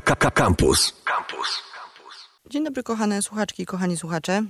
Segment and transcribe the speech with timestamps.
[0.00, 0.92] Campus.
[1.04, 1.62] Campus.
[2.50, 4.42] Dzień dobry, kochane słuchaczki i kochani słuchacze.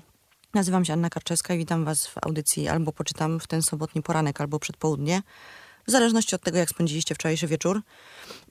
[0.54, 4.40] Nazywam się Anna Karczewska i witam Was w audycji albo poczytam w ten sobotni poranek,
[4.40, 5.22] albo przedpołudnie,
[5.86, 7.82] w zależności od tego, jak spędziliście wczorajszy wieczór.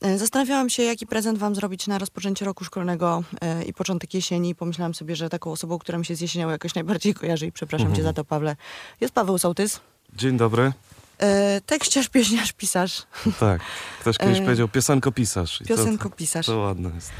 [0.01, 4.55] E, Zastanawiałam się, jaki prezent Wam zrobić na rozpoczęcie roku szkolnego e, i początek jesieni.
[4.55, 7.95] Pomyślałam sobie, że taką osobą, która mi się z jesienią jakoś najbardziej kojarzy i przepraszam
[7.95, 8.55] Cię za to, Pawle,
[9.01, 9.79] jest Paweł Sołtys.
[10.13, 10.73] Dzień dobry.
[11.19, 13.03] E, tekściarz, pieśniarz, pisarz,
[13.39, 13.61] Tak.
[14.01, 15.61] Ktoś kiedyś E, powiedział piosenkopisarz.
[15.61, 16.45] I to- piosenkopisarz.
[16.45, 17.11] To, to ładne jest.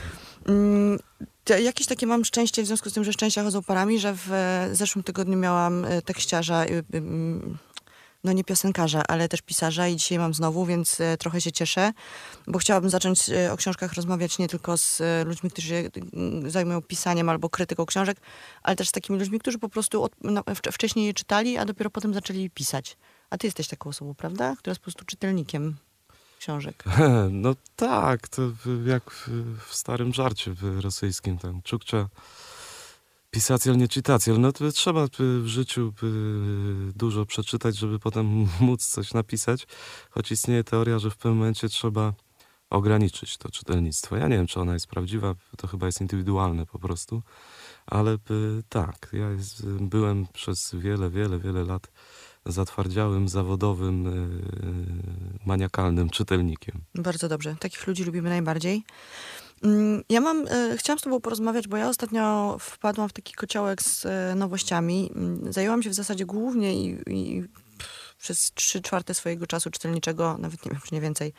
[0.47, 0.99] Mm,
[1.63, 4.69] Jakieś takie mam szczęście, w związku z tym, że szczęścia chodzą parami, że w e,
[4.71, 7.57] zeszłym tygodniu miałam tekściarza, y, mm,
[8.23, 11.93] no nie piosenkarza, ale też pisarza i dzisiaj mam znowu, więc trochę się cieszę,
[12.47, 13.19] bo chciałabym zacząć
[13.51, 15.75] o książkach rozmawiać nie tylko z ludźmi, którzy
[16.13, 18.17] mm, zajmują pisaniem albo krytyką książek,
[18.63, 21.65] ale też z takimi ludźmi, którzy po prostu od, no, wcz- wcześniej je czytali, a
[21.65, 22.97] dopiero potem zaczęli pisać.
[23.29, 24.55] A ty jesteś taką osobą, prawda?
[24.55, 25.75] Która jest po prostu czytelnikiem
[26.39, 26.83] książek.
[27.31, 28.41] No tak, to
[28.85, 29.27] jak w,
[29.67, 31.61] w starym żarcie w rosyjskim tam.
[31.61, 32.09] Czukcza
[33.31, 34.39] pisacjel, nie czytacjel.
[34.39, 35.93] No to trzeba w życiu
[36.95, 38.25] dużo przeczytać, żeby potem
[38.59, 39.67] móc coś napisać.
[40.09, 42.13] Choć istnieje teoria, że w pewnym momencie trzeba
[42.69, 44.17] ograniczyć to czytelnictwo.
[44.17, 47.23] Ja nie wiem, czy ona jest prawdziwa, to chyba jest indywidualne po prostu.
[47.85, 48.17] Ale
[48.69, 49.27] tak, ja
[49.79, 51.87] byłem przez wiele, wiele, wiele lat
[52.47, 56.81] zatwardziałym, zawodowym, y, maniakalnym czytelnikiem.
[56.95, 57.55] Bardzo dobrze.
[57.59, 58.83] Takich ludzi lubimy najbardziej.
[59.63, 63.81] Mm, Ja mam, e, chciałam z tobą porozmawiać, bo ja ostatnio wpadłam w taki kociołek
[63.81, 65.11] z e, nowościami.
[65.15, 67.43] Mm, Zajęłam się w zasadzie głównie i, i
[68.17, 71.33] przez trzy czwarte swojego czasu czytelniczego, nawet nie wiem, czy nie więcej,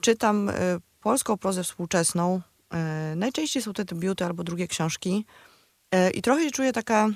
[0.00, 0.50] czytam
[1.00, 2.40] polską prozę współczesną.
[3.16, 5.24] Najczęściej są to debiuty albo drugie książki.
[6.14, 7.08] I trochę się czuję taka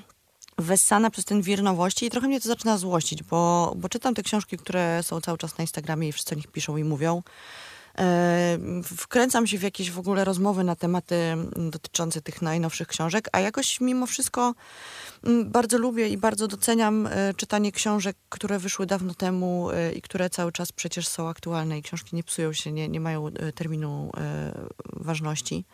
[0.57, 4.23] wessana przez ten wir nowości i trochę mnie to zaczyna złościć, bo, bo czytam te
[4.23, 7.23] książki, które są cały czas na Instagramie i wszyscy o nich piszą i mówią.
[7.97, 11.15] E, wkręcam się w jakieś w ogóle rozmowy na tematy
[11.71, 14.53] dotyczące tych najnowszych książek, a jakoś mimo wszystko
[15.45, 20.29] bardzo lubię i bardzo doceniam e, czytanie książek, które wyszły dawno temu e, i które
[20.29, 24.11] cały czas przecież są aktualne i książki nie psują się, nie, nie mają e, terminu
[24.93, 25.65] ważności.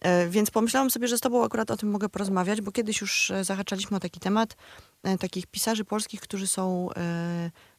[0.00, 3.30] E, Więc pomyślałam sobie, że z tobą akurat o tym mogę porozmawiać, bo kiedyś już
[3.30, 4.56] e, zahaczaliśmy o taki temat
[5.02, 6.88] e, takich pisarzy polskich, którzy są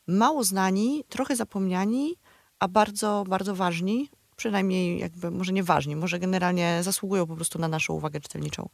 [0.07, 2.15] mało znani, trochę zapomniani,
[2.59, 4.09] a bardzo, bardzo ważni.
[4.35, 8.69] Przynajmniej jakby, może nie ważni, może generalnie zasługują po prostu na naszą uwagę czytelniczą.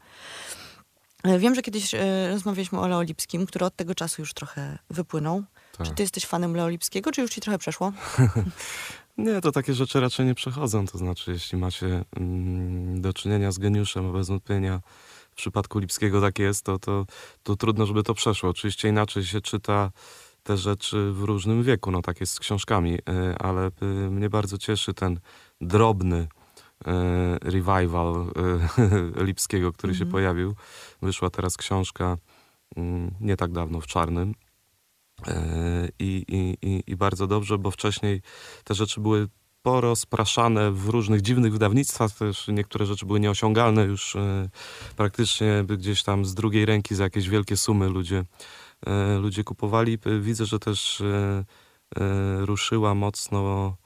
[1.39, 1.95] Wiem, że kiedyś
[2.31, 5.43] rozmawialiśmy o Leo Lipskim, który od tego czasu już trochę wypłynął.
[5.77, 5.87] Tak.
[5.87, 7.93] Czy ty jesteś fanem Leo Lipskiego, czy już ci trochę przeszło?
[9.17, 10.85] Nie, to takie rzeczy raczej nie przechodzą.
[10.85, 14.81] To znaczy, jeśli macie mm, do czynienia z geniuszem, a bez wątpienia
[15.31, 17.05] w przypadku Lipskiego tak jest, to, to,
[17.43, 18.49] to trudno, żeby to przeszło.
[18.49, 19.91] Oczywiście inaczej się czyta
[20.43, 23.01] te rzeczy w różnym wieku, no tak jest z książkami, y,
[23.39, 25.19] ale y, mnie bardzo cieszy ten
[25.61, 26.89] drobny y,
[27.41, 28.13] revival
[29.27, 30.11] Lipskiego, który się Mhm.
[30.11, 30.55] pojawił.
[31.01, 32.17] Wyszła teraz książka
[32.75, 34.33] mm, nie tak dawno w czarnym.
[35.27, 36.25] E, I,
[36.61, 38.21] i, i, bardzo dobrze, bo wcześniej
[38.63, 39.27] te rzeczy były
[39.61, 44.49] porozpraszane w różnych dziwnych wydawnictwach, też niektóre rzeczy były nieosiągalne już e,
[44.95, 48.23] praktycznie gdzieś tam z drugiej ręki za jakieś wielkie sumy ludzie,
[48.85, 49.97] e, ludzie kupowali.
[50.19, 51.03] Widzę, że też
[52.45, 53.77] ruszyła mocno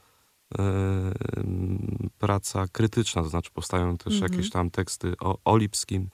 [2.18, 4.31] praca krytyczna, to znaczy powstają też Mhm.
[4.31, 6.09] jakieś tam teksty o, o Lipskim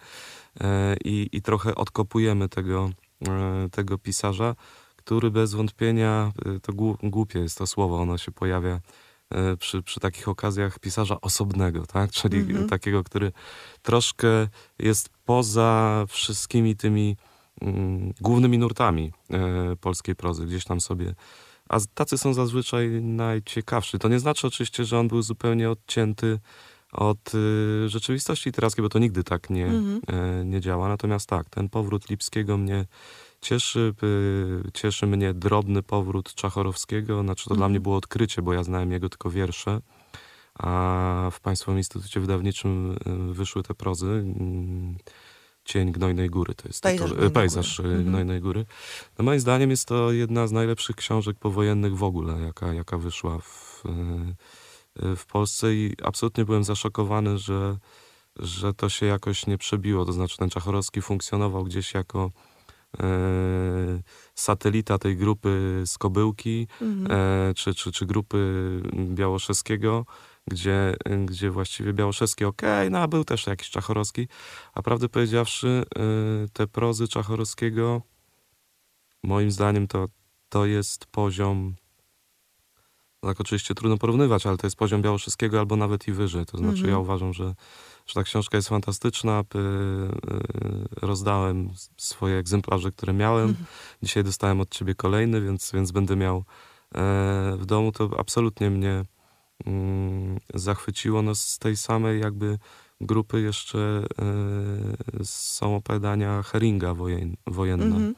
[0.59, 2.89] e, i, i trochę odkopujemy tego,
[3.71, 4.55] tego pisarza,
[5.07, 8.79] który bez wątpienia, y, to głu- głupie jest to słowo, ono się pojawia
[9.53, 12.11] y, przy, przy takich okazjach pisarza osobnego, tak?
[12.11, 12.69] Czyli Mhm.
[12.69, 13.31] takiego, który
[13.81, 14.27] troszkę
[14.79, 17.17] jest poza wszystkimi tymi
[17.61, 19.11] mm, głównymi nurtami
[19.73, 21.15] y, polskiej prozy, gdzieś tam sobie.
[21.69, 23.99] A tacy są zazwyczaj najciekawsi.
[23.99, 26.39] To nie znaczy oczywiście, że on był zupełnie odcięty
[26.91, 30.01] od y, rzeczywistości literackiej, bo to nigdy tak nie, Mhm.
[30.07, 30.87] e, nie działa.
[30.87, 32.85] Natomiast tak, ten powrót Lipskiego mnie
[33.41, 33.93] cieszy.
[34.67, 37.21] y, Cieszy mnie drobny powrót Czachorowskiego.
[37.21, 37.71] Znaczy to dla Mhm.
[37.71, 39.81] mnie było odkrycie, bo ja znałem jego tylko wiersze.
[40.59, 42.91] A w Państwowym Instytucie Wydawniczym
[43.31, 44.05] y, wyszły te prozy.
[44.07, 44.97] mm,
[45.65, 47.89] Cień Gnojnej Góry to jest Pejzaż tytuł, Gnojnej pejzaż Góry.
[47.89, 48.07] Mhm.
[48.09, 48.65] Gnojnej Góry.
[49.19, 53.39] No moim zdaniem jest to jedna z najlepszych książek powojennych w ogóle, jaka, jaka wyszła
[53.39, 53.83] w,
[55.03, 57.77] y, w Polsce i absolutnie byłem zaszokowany, że,
[58.39, 60.05] że to się jakoś nie przebiło.
[60.05, 62.31] To znaczy ten Czachorowski funkcjonował gdzieś jako
[64.35, 67.07] satelita tej grupy z Kobyłki Mhm.
[67.49, 70.05] e, czy, czy, czy grupy Białoszewskiego,
[70.47, 70.95] gdzie,
[71.25, 74.27] gdzie właściwie Białoszewski okej, no a był też jakiś Czachorowski,
[74.73, 76.01] a prawdę powiedziawszy e,
[76.53, 78.01] te prozy Czachorowskiego
[79.23, 80.07] moim zdaniem to,
[80.49, 81.75] to jest poziom
[83.21, 86.45] Tak oczywiście trudno porównywać, ale to jest poziom Białoszyskiego albo nawet i wyżej.
[86.45, 86.89] To znaczy Mhm.
[86.89, 87.55] ja uważam, że,
[88.07, 89.43] że ta książka jest fantastyczna.
[89.55, 93.49] Y, rozdałem swoje egzemplarze, które miałem.
[93.49, 93.65] Mhm.
[94.03, 96.43] Dzisiaj dostałem od ciebie kolejny, więc, więc będę miał e,
[97.57, 97.91] w domu.
[97.91, 99.05] To absolutnie mnie
[99.65, 101.21] mm, zachwyciło.
[101.21, 102.59] No, z tej samej jakby
[103.01, 103.79] grupy jeszcze
[105.19, 107.85] e, są opowiadania Heringa wojen, wojenne.
[107.85, 108.15] Mhm.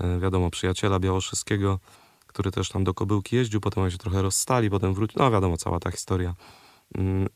[0.00, 1.78] E, wiadomo, przyjaciela Białoszyskiego,
[2.26, 5.22] który też tam do Kobyłki jeździł, potem oni się trochę rozstali, potem wrócił.
[5.22, 6.34] No wiadomo, cała ta historia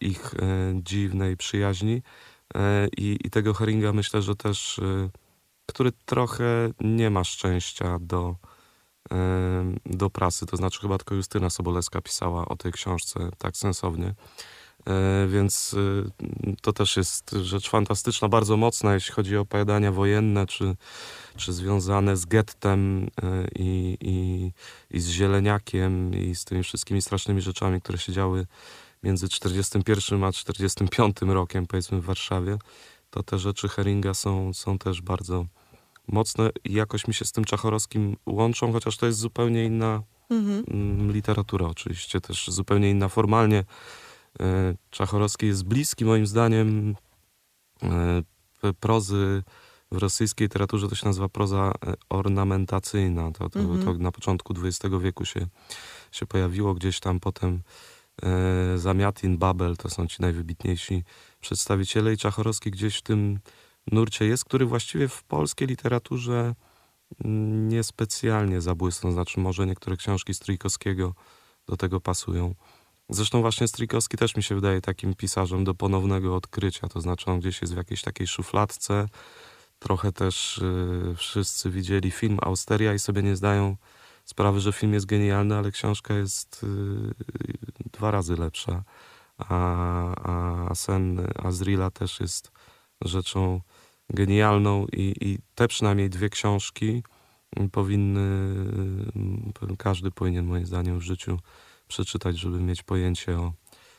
[0.00, 0.38] ich e,
[0.74, 2.02] dziwnej przyjaźni.
[2.54, 5.08] E, i, I tego Heringa myślę, że też, e,
[5.66, 8.36] który trochę nie ma szczęścia do,
[9.86, 10.46] do prasy.
[10.46, 14.14] To znaczy chyba tylko Justyna Sobolewska pisała o tej książce tak sensownie.
[15.28, 15.76] Więc
[16.62, 20.76] to też jest rzecz fantastyczna, bardzo mocna, jeśli chodzi o opowiadania wojenne, czy,
[21.36, 23.10] czy związane z gettem
[23.58, 24.52] i, i,
[24.96, 28.46] i z zieleniakiem i z tymi wszystkimi strasznymi rzeczami, które się działy
[29.02, 32.58] między 41 a 45 rokiem, powiedzmy w Warszawie,
[33.10, 35.46] to te rzeczy Heringa są, są też bardzo
[36.08, 40.64] mocne i jakoś mi się z tym Czachorowskim łączą, chociaż to jest zupełnie inna Mhm.
[40.68, 43.64] mm, literatura oczywiście, też zupełnie inna formalnie.
[44.40, 46.96] E, Czachorowski jest bliski moim zdaniem
[47.82, 48.22] e,
[48.80, 49.42] prozy
[49.90, 53.32] w rosyjskiej literaturze to się nazywa proza e, ornamentacyjna.
[53.32, 53.84] To, to, Mhm.
[53.84, 55.46] to na początku XX wieku się,
[56.12, 57.62] się pojawiło gdzieś tam potem
[58.76, 61.04] Zamiatin, Babel to są ci najwybitniejsi
[61.40, 63.38] przedstawiciele i Czachorowski gdzieś w tym
[63.92, 66.54] nurcie jest, który właściwie w polskiej literaturze
[67.24, 69.12] mm, niespecjalnie zabłysnął.
[69.12, 71.14] Znaczy może niektóre książki Stryjkowskiego
[71.66, 72.54] do tego pasują.
[73.08, 77.40] Zresztą właśnie Strykowski też mi się wydaje takim pisarzem do ponownego odkrycia, to znaczy on
[77.40, 79.06] gdzieś jest w jakiejś takiej szufladce.
[79.78, 83.76] Trochę też y, wszyscy widzieli film Austeria i sobie nie zdają
[84.24, 86.66] sprawy, że film jest genialny, ale książka jest y,
[87.92, 88.84] dwa razy lepsza.
[89.38, 92.52] A, a sen Azrila też jest
[93.00, 93.60] rzeczą
[94.10, 97.02] genialną i, i te przynajmniej dwie książki
[97.72, 98.20] powinny,
[99.72, 101.38] y, każdy powinien moim zdaniem w życiu
[101.88, 103.52] przeczytać, żeby mieć pojęcie o,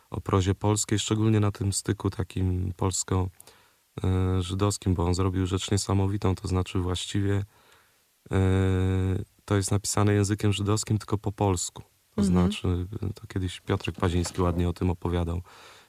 [0.10, 6.48] o prozie polskiej, szczególnie na tym styku takim polsko-żydowskim, bo on zrobił rzecz niesamowitą, to
[6.48, 7.46] znaczy właściwie
[8.32, 8.38] e,
[9.46, 11.84] to jest napisane językiem żydowskim, tylko po polsku.
[12.16, 12.28] To Mhm.
[12.28, 15.42] znaczy, to kiedyś Piotrek Paziński ładnie o tym opowiadał,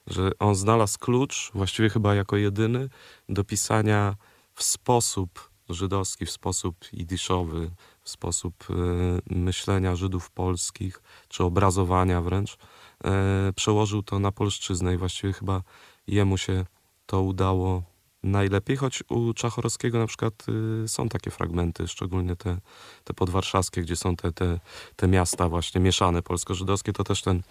[0.07, 2.89] że on znalazł klucz, właściwie chyba jako jedyny,
[3.29, 4.15] do pisania
[4.53, 7.71] w sposób żydowski, w sposób jidyszowy,
[8.01, 12.57] w sposób e, myślenia Żydów polskich, czy obrazowania wręcz,
[13.03, 15.63] e, przełożył to na polszczyznę i właściwie chyba
[16.07, 16.65] jemu się
[17.05, 17.83] to udało
[18.25, 20.45] najlepiej, choć u Czachorowskiego na przykład
[20.83, 22.57] y, są takie fragmenty, szczególnie te,
[23.03, 24.59] te podwarszawskie, gdzie są te, te,
[24.95, 27.43] te miasta właśnie mieszane polsko-żydowskie, to też ten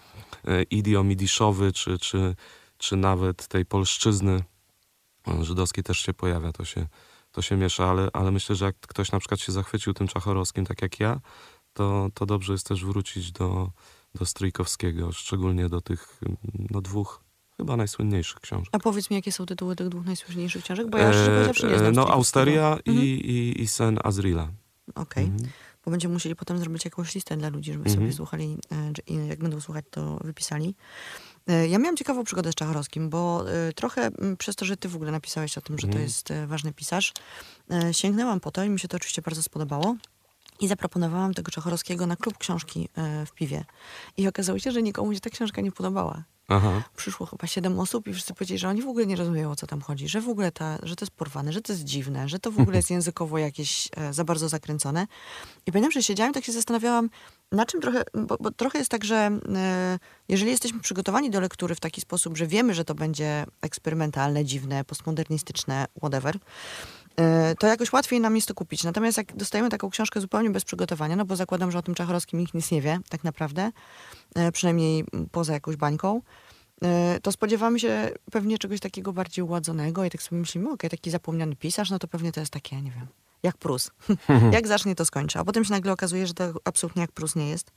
[0.47, 2.35] e, idiom idiszowy, czy, czy,
[2.77, 4.43] czy nawet tej polszczyzny
[5.27, 6.87] e, żydowskiej też się pojawia, to się,
[7.31, 10.65] to się miesza, ale, ale myślę, że jak ktoś na przykład się zachwycił tym Czachorowskim,
[10.65, 11.19] tak jak ja,
[11.73, 13.71] to, to dobrze jest też wrócić do,
[14.15, 16.19] do Stryjkowskiego, szczególnie do tych
[16.69, 17.24] no, dwóch
[17.57, 18.69] chyba najsłynniejszych książek.
[18.71, 21.77] A powiedz mi, jakie są tytuły tych dwóch najsłynniejszych książek, bo ja szczerze powiedziawszy nie
[21.79, 22.07] znam No.
[22.13, 23.07] Austeria i, Mhm.
[23.07, 24.49] i, i Sen Azrila.
[24.95, 25.49] Okej, Mhm.
[25.85, 27.95] bo będziemy musieli potem zrobić jakąś listę dla ludzi, żeby Mhm.
[28.05, 28.57] sobie słuchali,
[29.11, 30.75] e, jak będą słuchać, to wypisali.
[31.47, 34.95] E, Ja miałam ciekawą przygodę z Czachorowskim, bo e, trochę przez to, że ty w
[34.95, 36.03] ogóle napisałeś o tym, że to Mhm.
[36.03, 37.13] jest ważny pisarz,
[37.91, 39.95] sięgnęłam po to i mi się to oczywiście bardzo spodobało.
[40.59, 42.89] I zaproponowałam tego Czachorowskiego na klub książki
[43.25, 43.65] w piwie.
[44.17, 46.23] I okazało się, że nikomu się ta książka nie podobała.
[46.47, 46.83] Aha.
[46.95, 49.67] Przyszło chyba siedem osób i wszyscy powiedzieli, że oni w ogóle nie rozumieją, o co
[49.67, 52.39] tam chodzi, że w ogóle ta, że to jest porwane, że to jest dziwne, że
[52.39, 55.07] to w ogóle jest językowo jakieś e, za bardzo zakręcone.
[55.65, 57.09] I pamiętam, że siedziałam i tak się zastanawiałam,
[57.51, 59.99] na czym trochę, bo, bo trochę jest tak, że e,
[60.29, 64.83] jeżeli jesteśmy przygotowani do lektury w taki sposób, że wiemy, że to będzie eksperymentalne, dziwne,
[64.83, 66.37] postmodernistyczne, whatever,
[67.59, 68.83] to jakoś łatwiej nam jest to kupić.
[68.83, 72.39] Natomiast jak dostajemy taką książkę zupełnie bez przygotowania, no bo zakładam, że o tym Czachorowskim
[72.39, 73.71] nikt nic nie wie, tak naprawdę,
[74.35, 76.21] e, przynajmniej poza jakąś bańką,
[76.81, 81.11] e, to spodziewamy się pewnie czegoś takiego bardziej uładzonego i tak sobie myślimy, okej, taki
[81.11, 83.07] zapomniany pisarz, no to pewnie to jest takie, nie wiem,
[83.43, 83.91] jak Prus.
[84.51, 85.39] jak zacznie, to skończy.
[85.39, 87.71] A potem się nagle okazuje, że to absolutnie jak Prus nie jest.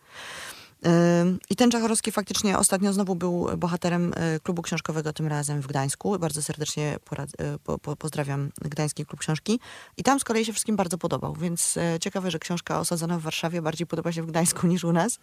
[1.50, 6.18] I ten Czachorowski faktycznie ostatnio znowu był bohaterem y, klubu książkowego, tym razem w Gdańsku.
[6.18, 9.60] Bardzo serdecznie y, po, po, pozdrawiam Gdański Klub Książki.
[9.96, 13.22] I tam z kolei się wszystkim bardzo podobał, więc y, ciekawe, że książka osadzona w
[13.22, 15.18] Warszawie bardziej podoba się w Gdańsku niż u nas,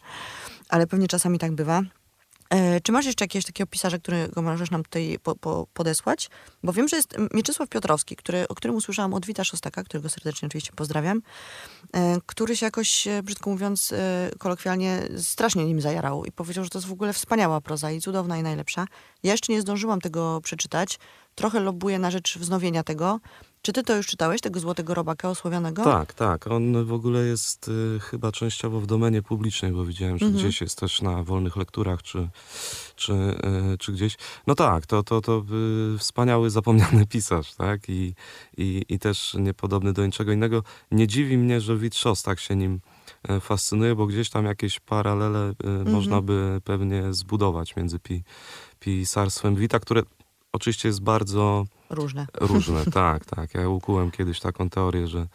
[0.69, 1.81] ale pewnie czasami tak bywa.
[2.49, 6.29] E, czy masz jeszcze jakiegoś takiego pisarza, którego możesz nam tutaj po, po, podesłać?
[6.63, 10.45] Bo wiem, że jest Mieczysław Piotrowski, który, o którym usłyszałam od Wita Szostaka, którego serdecznie
[10.45, 11.21] oczywiście pozdrawiam,
[11.93, 13.93] e, który się jakoś, e, brzydko mówiąc,
[14.37, 18.37] kolokwialnie strasznie nim zajarał i powiedział, że to jest w ogóle wspaniała proza i cudowna
[18.37, 18.87] i najlepsza.
[19.23, 20.99] Ja jeszcze nie zdążyłam tego przeczytać.
[21.35, 23.19] Trochę lobuję na rzecz wznowienia tego.
[23.65, 25.84] Czy ty to już czytałeś, tego Złotego Robaka osławionego?
[25.84, 26.48] Tak, tak.
[26.48, 30.43] On w ogóle jest y, chyba częściowo w domenie publicznej, bo widziałem, że Mhm.
[30.43, 32.29] gdzieś jest też na wolnych lekturach, czy,
[32.95, 34.17] czy, y, czy gdzieś.
[34.48, 35.43] No tak, to, to, to
[35.95, 37.89] y, wspaniały, zapomniany pisarz, tak?
[37.89, 38.13] I,
[38.57, 40.63] i, I też niepodobny do niczego innego.
[40.91, 42.79] Nie dziwi mnie, że Wit Szostak się nim
[43.29, 45.53] e, fascynuje, bo gdzieś tam jakieś paralele
[45.86, 48.24] y, można by pewnie zbudować między pi,
[48.79, 50.03] pisarstwem Wita, które
[50.53, 52.27] oczywiście jest bardzo Różne.
[52.34, 53.54] Różne, tak, tak.
[53.54, 55.27] Ja ukułem kiedyś taką teorię, że,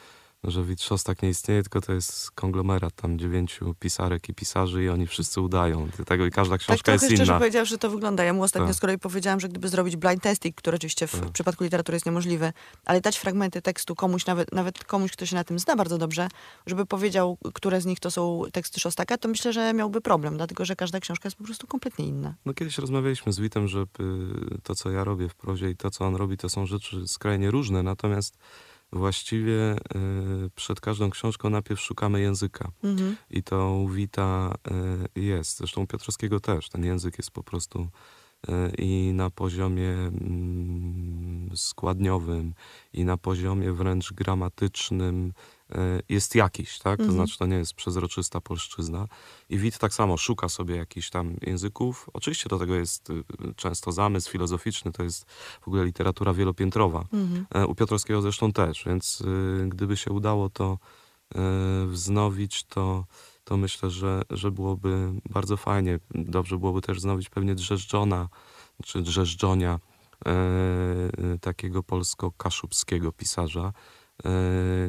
[0.45, 4.89] że Wit Szostak nie istnieje, tylko to jest konglomerat tam dziewięciu pisarek i pisarzy i
[4.89, 5.89] oni wszyscy udają.
[6.07, 7.39] Tego i każda Tak książka trochę jest szczerze inna.
[7.39, 8.25] powiedziawszy, to wygląda.
[8.25, 8.77] Ja mu ostatnio Tak.
[8.77, 11.31] z kolei powiedziałam, że gdyby zrobić blind testing, który oczywiście w Tak.
[11.31, 12.53] przypadku literatury jest niemożliwe,
[12.85, 16.29] ale dać fragmenty tekstu komuś, nawet, nawet komuś, kto się na tym zna bardzo dobrze,
[16.67, 20.65] żeby powiedział, które z nich to są teksty Szostaka, to myślę, że miałby problem, dlatego
[20.65, 22.35] że każda książka jest po prostu kompletnie inna.
[22.47, 23.87] No kiedyś rozmawialiśmy z Witem, że y,
[24.63, 27.51] to, co ja robię w prozie i to, co on robi, to są rzeczy skrajnie
[27.51, 28.37] różne, natomiast
[28.93, 32.71] właściwie y, przed każdą książką najpierw szukamy języka.
[32.85, 33.17] Mhm.
[33.31, 34.55] I to u Wita
[35.17, 35.59] y, jest.
[35.59, 36.69] Zresztą u Piotrowskiego też.
[36.69, 37.89] Ten język jest po prostu
[38.49, 42.55] y, i na poziomie mm, składniowym,
[42.93, 45.33] i na poziomie wręcz gramatycznym
[46.09, 46.97] jest jakiś, tak?
[46.97, 47.13] To Mhm.
[47.13, 49.07] znaczy to nie jest przezroczysta polszczyzna.
[49.49, 52.11] I Wit tak samo szuka sobie jakichś tam języków.
[52.13, 53.25] Oczywiście do tego jest y,
[53.57, 57.05] często zamysł filozoficzny, to jest w ogóle literatura wielopiętrowa.
[57.13, 57.47] Mhm.
[57.55, 60.79] E, U Piotrowskiego zresztą też, więc y, gdyby się udało to
[61.35, 63.05] y, wznowić, to,
[63.45, 65.99] to myślę, że, że byłoby bardzo fajnie.
[66.15, 68.29] Dobrze byłoby też wznowić pewnie Drzeżdżona,
[68.85, 69.81] czy Drzeżdżonia,
[70.27, 70.31] e,
[71.35, 73.73] y, takiego polsko-kaszubskiego pisarza, e,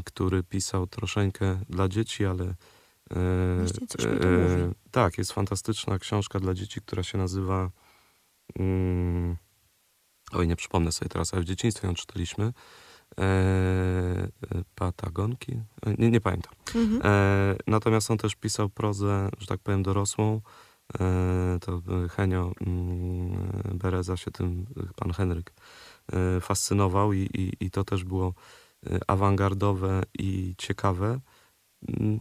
[0.06, 4.74] który pisał troszeczkę dla dzieci, ale e, Właśnie coś mi to mówi.
[4.92, 7.70] tak, jest fantastyczna książka dla dzieci, która się nazywa
[8.60, 9.38] mm,
[10.32, 12.54] Oj, nie przypomnę sobie teraz, ale w dzieciństwie ją czytaliśmy.
[13.20, 14.30] E, e,
[14.76, 15.52] Patagonki?
[15.86, 16.54] E, Nie, nie pamiętam.
[16.76, 17.02] Mhm.
[17.04, 20.42] E, natomiast on też pisał prozę, że tak powiem, dorosłą.
[21.00, 25.54] E, to e, Henio mm, Bereza się tym, e, pan Henryk,
[26.14, 28.34] e, fascynował i, i, i to też było e,
[29.08, 31.20] awangardowe i ciekawe.
[31.88, 32.20] Mm,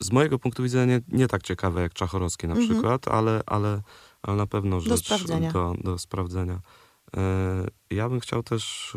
[0.00, 2.70] Z mojego punktu widzenia nie, nie tak ciekawe jak Czachorowski na Mhm.
[2.70, 3.82] przykład, ale, ale,
[4.22, 5.52] ale na pewno rzecz sprawdzenia.
[5.52, 6.60] Do, do sprawdzenia.
[7.16, 8.94] E, Ja bym chciał też,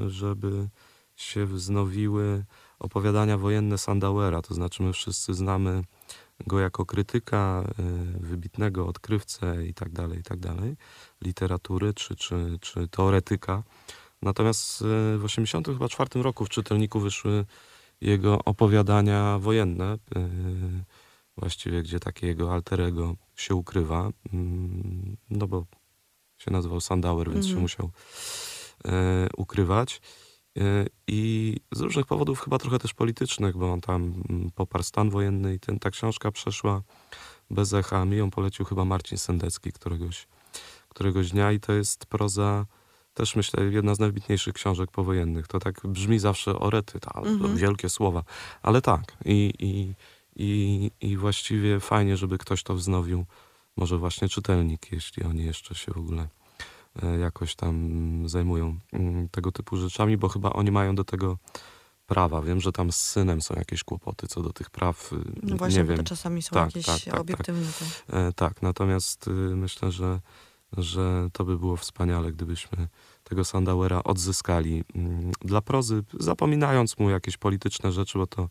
[0.00, 0.68] e, żeby
[1.16, 2.44] się wznowiły
[2.78, 5.82] opowiadania wojenne Sandauera, to znaczy my wszyscy znamy
[6.46, 7.82] go jako krytyka, e,
[8.20, 10.76] wybitnego odkrywcę i tak dalej, i tak dalej,
[11.22, 13.62] literatury czy, czy, czy teoretyka.
[14.22, 14.84] Natomiast e,
[15.18, 17.44] w 1984 roku w czytelniku wyszły
[18.00, 20.28] jego opowiadania wojenne, e,
[21.36, 25.66] właściwie gdzie takie jego alterego się ukrywa, mm, no bo
[26.38, 27.62] się nazywał Sandauer, więc się Mhm.
[27.62, 27.90] musiał
[28.84, 30.00] e, ukrywać.
[30.58, 35.10] E, I z różnych powodów, chyba trochę też politycznych, bo on tam mm, poparł stan
[35.10, 36.82] wojenny i ten, ta książka przeszła
[37.50, 38.04] bez echa.
[38.04, 40.28] Mi ją polecił chyba Marcin Sendecki któregoś,
[40.88, 42.66] któregoś dnia i to jest proza
[43.16, 45.46] też myślę jedna z najwybitniejszych książek powojennych.
[45.48, 47.56] To tak brzmi zawsze orety, ta, Mhm.
[47.56, 48.22] wielkie słowa,
[48.62, 49.16] ale tak.
[49.24, 49.94] I, i,
[50.36, 53.24] i, I właściwie fajnie, żeby ktoś to wznowił.
[53.76, 56.28] Może właśnie czytelnik, jeśli oni jeszcze się w ogóle
[57.02, 57.74] e, jakoś tam
[58.28, 61.38] zajmują mm, tego typu rzeczami, bo chyba oni mają do tego
[62.06, 62.42] prawa.
[62.42, 65.12] Wiem, że tam z synem są jakieś kłopoty co do tych praw.
[65.12, 65.98] y, No właśnie, nie bo wiem.
[65.98, 67.20] to czasami są Tak, jakieś tak, tak, tak.
[67.20, 67.66] obiektywne.
[68.06, 70.20] te- E, tak, natomiast y, myślę, że,
[70.76, 72.88] że to by było wspaniale, gdybyśmy
[73.24, 78.48] tego Sandauera odzyskali mm, dla prozy, zapominając mu jakieś polityczne rzeczy, bo to y,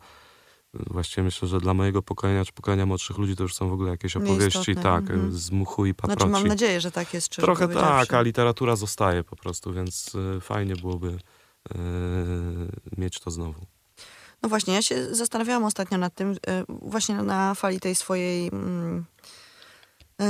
[0.87, 3.91] właściwie myślę, że dla mojego pokolenia czy pokolenia młodszych ludzi to już są w ogóle
[3.91, 5.33] jakieś opowieści, Nieistotne, tak, mhm.
[5.33, 6.19] z muchu i paproci.
[6.19, 10.15] Znaczy mam nadzieję, że tak jest, szczerze Trochę tak, a literatura zostaje po prostu, więc
[10.15, 11.77] y, fajnie byłoby y,
[12.97, 13.65] mieć to znowu.
[14.45, 18.97] No właśnie, ja się zastanawiałam ostatnio nad tym, e, właśnie na fali tej swojej, mm,
[18.97, 19.25] e,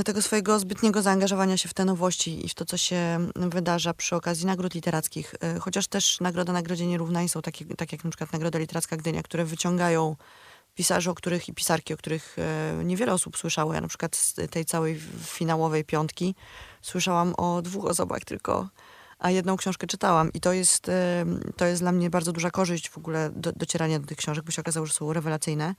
[0.05, 4.15] tego swojego zbytniego zaangażowania się w te nowości i w to, co się wydarza przy
[4.15, 5.35] okazji nagród literackich.
[5.41, 9.23] E, Chociaż też Nagroda Nagrodzie Nierównań są takie, tak jak na przykład Nagroda Literacka Gdynia,
[9.23, 10.15] które wyciągają
[10.75, 13.73] pisarzy, o których i pisarki, o których e, niewiele osób słyszało.
[13.73, 16.35] Ja na przykład z tej całej finałowej piątki
[16.81, 18.69] słyszałam o dwóch osobach tylko,
[19.19, 20.33] a jedną książkę czytałam.
[20.33, 21.25] I to jest, e,
[21.57, 24.51] to jest dla mnie bardzo duża korzyść w ogóle do, docierania do tych książek, bo
[24.51, 25.75] się okazało, że są rewelacyjne.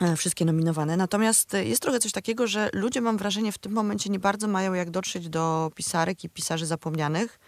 [0.00, 0.96] E, wszystkie nominowane.
[0.96, 4.74] Natomiast jest trochę coś takiego, że ludzie, mam wrażenie, w tym momencie nie bardzo mają
[4.74, 7.38] jak dotrzeć do pisarek i pisarzy zapomnianych,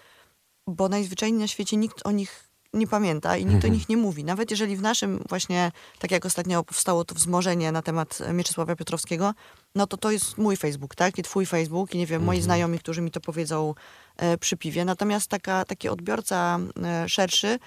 [0.66, 4.24] bo najzwyczajniej na świecie nikt o nich nie pamięta i nikt o nich nie mówi.
[4.24, 9.34] Nawet jeżeli w naszym właśnie, tak jak ostatnio powstało to wzmożenie na temat Mieczysława Piotrowskiego,
[9.74, 11.18] no to to jest mój Facebook, tak?
[11.18, 13.74] I twój Facebook i nie wiem, moi znajomi, którzy mi to powiedzą
[14.16, 14.84] e, przy piwie.
[14.84, 17.58] Natomiast taka, taki odbiorca e, szerszy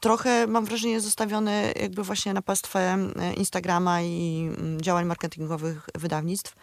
[0.00, 6.54] trochę mam wrażenie zostawiony jakby właśnie na pastwę e, Instagrama i mm, działań marketingowych wydawnictw.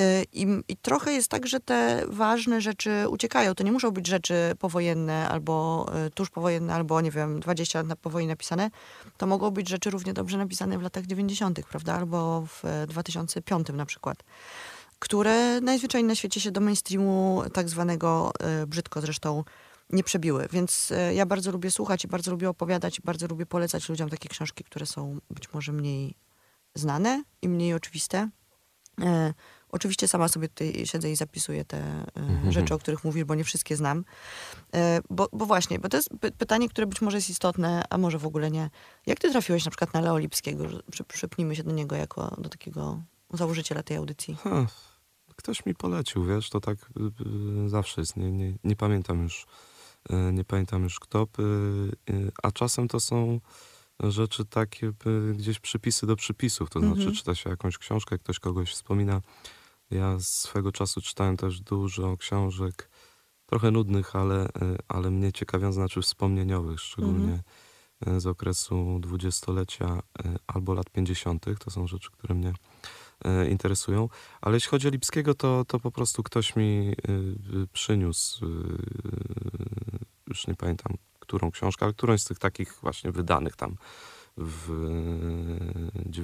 [0.00, 3.54] Y, I, I trochę jest tak, że te ważne rzeczy uciekają.
[3.54, 7.88] To nie muszą być rzeczy powojenne albo y, tuż powojenne, albo nie wiem, 20 lat
[7.88, 8.70] na- po wojnie napisane.
[9.16, 11.94] To mogą być rzeczy równie dobrze napisane w latach 90., prawda?
[11.94, 14.22] Albo w e, 2005 na przykład.
[14.98, 19.44] Które najzwyczajniej na świecie się do mainstreamu tak zwanego, e, brzydko zresztą,
[19.92, 20.48] nie przebiły.
[20.52, 24.10] Więc e, ja bardzo lubię słuchać i bardzo lubię opowiadać i bardzo lubię polecać ludziom
[24.10, 26.14] takie książki, które są być może mniej
[26.74, 28.28] znane i mniej oczywiste.
[29.00, 29.34] E,
[29.68, 33.44] oczywiście sama sobie tutaj siedzę i zapisuję te e, rzeczy, o których mówisz, bo nie
[33.44, 34.04] wszystkie znam.
[34.74, 37.98] E, bo, bo właśnie, bo to jest py- pytanie, które być może jest istotne, a
[37.98, 38.70] może w ogóle nie.
[39.06, 40.64] Jak ty trafiłeś na przykład na Leo Lipskiego?
[40.90, 44.36] Przy, przypnijmy się do niego jako do takiego założyciela tej audycji.
[44.44, 44.66] Ha,
[45.36, 48.16] ktoś mi polecił, wiesz, to tak y, y, zawsze jest.
[48.16, 49.46] Nie, nie, nie pamiętam już,
[50.32, 51.26] nie pamiętam już kto,
[52.10, 53.40] y, a czasem to są
[54.00, 54.92] rzeczy takie,
[55.34, 57.16] gdzieś przypisy do przypisów, to znaczy Mhm.
[57.16, 59.20] czyta się jakąś książkę, ktoś kogoś wspomina.
[59.90, 62.90] Ja swego czasu czytałem też dużo książek,
[63.46, 64.50] trochę nudnych, ale, y,
[64.88, 67.42] ale mnie ciekawiąc, znaczy wspomnieniowych, szczególnie
[68.08, 70.02] y, z okresu dwudziestolecia
[70.46, 71.46] albo lat 50.
[71.58, 72.52] To są rzeczy, które mnie e,
[73.50, 74.08] interesują.
[74.40, 78.48] Ale jeśli chodzi o Lipskiego, to, to po prostu ktoś mi y, przyniósł, y,
[80.26, 83.76] już nie pamiętam, którą książkę, ale którąś z tych takich właśnie wydanych tam
[84.36, 84.70] w,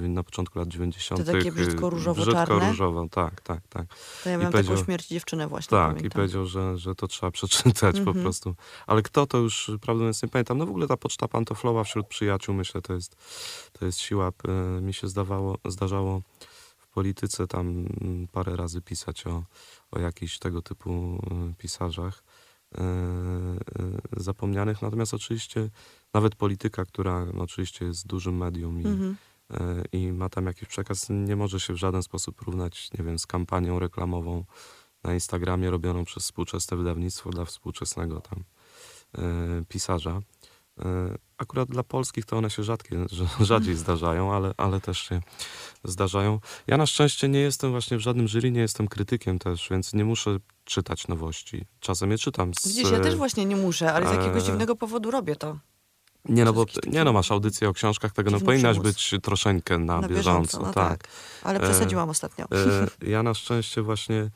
[0.09, 1.25] na początku lat 90.
[1.25, 2.55] Te takie y, brzydko-różowo-czarne?
[2.55, 3.85] Brzydko-różowo, tak, tak, tak.
[4.23, 5.69] To ja powiedział- taką śmierć dziewczynę właśnie.
[5.77, 6.11] Tak, i pamiętam.
[6.11, 8.23] powiedział, że, że to trzeba przeczytać po Mhm.
[8.23, 8.55] prostu.
[8.87, 10.57] Ale kto to już, prawdę mówiąc, nie pamiętam.
[10.57, 13.15] No w ogóle ta poczta pantoflowa wśród przyjaciół, myślę, to jest,
[13.79, 14.31] to jest siła.
[14.47, 16.21] E, Mi się zdawało, zdarzało
[16.97, 17.67] polityce tam
[18.01, 19.43] mm, parę razy pisać o,
[19.91, 23.57] o jakichś tego typu e, pisarzach e, e,
[24.17, 24.81] zapomnianych.
[24.81, 25.69] Natomiast oczywiście
[26.13, 29.15] nawet polityka, która no, oczywiście jest dużym medium i, Mhm.
[29.51, 33.19] e, i ma tam jakiś przekaz, nie może się w żaden sposób porównać, nie wiem,
[33.19, 34.43] z kampanią reklamową
[35.03, 38.43] na Instagramie robioną przez współczesne wydawnictwo dla współczesnego tam
[39.67, 40.21] pisarza.
[40.85, 45.21] E, akurat dla polskich to one się rzadkie, rz- rzadziej zdarzają, ale, ale też się
[45.83, 46.39] zdarzają.
[46.67, 50.05] Ja na szczęście nie jestem właśnie w żadnym jury, nie jestem krytykiem też, więc nie
[50.05, 51.65] muszę czytać nowości.
[51.79, 52.67] Czasem je czytam z...
[52.67, 55.57] Widzisz, ja też właśnie nie muszę, ale z jakiegoś e, dziwnego powodu robię to.
[56.29, 60.01] Nie no, bo nie no, masz audycję o książkach, tego no powinnaś być troszeczkę na,
[60.01, 60.57] Na bieżąco.
[60.57, 61.03] bieżąco, no tak.
[61.43, 62.45] Ale E, przesadziłam ostatnio.
[62.45, 64.29] E, ja na szczęście właśnie e,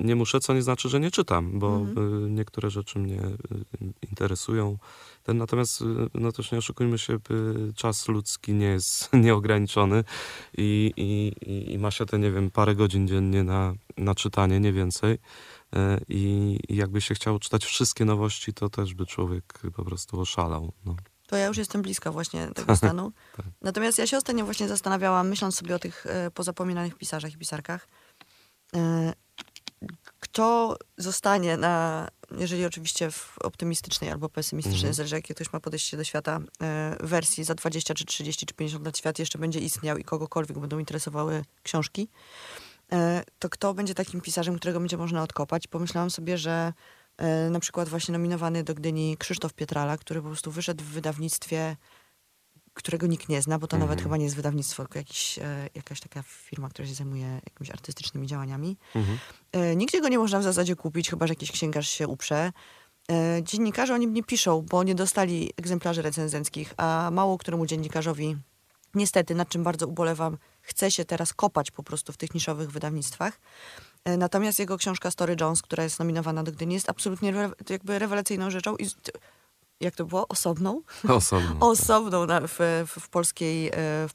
[0.00, 2.24] nie muszę, co nie znaczy, że nie czytam, bo Mhm.
[2.26, 3.34] e, niektóre rzeczy mnie e,
[4.10, 4.78] interesują.
[5.22, 7.18] Ten, natomiast, no też nie oszukujmy się,
[7.76, 10.04] czas ludzki nie jest nieograniczony
[10.58, 14.72] i, i, i- ma się te, nie wiem, parę godzin dziennie na, na czytanie, nie
[14.72, 15.18] więcej.
[16.08, 20.72] I, I jakby się chciał czytać wszystkie nowości, to też by człowiek po prostu oszalał.
[20.84, 20.96] No.
[21.26, 23.12] To ja już jestem bliska właśnie tego stanu.
[23.36, 23.46] Tak.
[23.62, 27.88] Natomiast ja się ostatnio właśnie zastanawiałam, myśląc sobie o tych pozapominanych pisarzach i pisarkach,
[30.36, 34.94] kto zostanie na, jeżeli oczywiście w optymistycznej albo pesymistycznej, Mhm.
[34.94, 38.86] zależy jakie ktoś ma podejście do świata, e, wersji za 20 czy 30 czy 50
[38.86, 42.08] lat świat jeszcze będzie istniał i kogokolwiek będą interesowały książki,
[42.92, 45.66] e, to kto będzie takim pisarzem, którego będzie można odkopać?
[45.66, 46.72] Pomyślałam sobie, że
[47.16, 51.76] e, na przykład właśnie nominowany do Gdyni Krzysztof Pietrala, który po prostu wyszedł w wydawnictwie,
[52.76, 54.04] którego nikt nie zna, bo to nawet Mhm.
[54.04, 58.26] chyba nie jest wydawnictwo, tylko jakiś, e, jakaś taka firma, która się zajmuje jakimiś artystycznymi
[58.26, 58.76] działaniami.
[58.94, 59.18] Mhm.
[59.52, 62.52] E, Nigdzie go nie można w zasadzie kupić, chyba że jakiś księgarz się uprze.
[63.10, 68.36] E, Dziennikarze o nim nie piszą, bo nie dostali egzemplarzy recenzenckich, a mało któremu dziennikarzowi,
[68.94, 73.40] niestety, nad czym bardzo ubolewam, chce się teraz kopać po prostu w tych niszowych wydawnictwach.
[74.18, 77.32] Natomiast jego książka Story Jones, która jest nominowana do Gdyni, jest absolutnie
[77.70, 78.86] jakby rewelacyjną rzeczą i
[79.80, 80.28] jak to było?
[80.28, 80.82] Osobną?
[81.08, 81.56] Osobno.
[81.70, 83.72] osobną na, w, w, w polskiej e,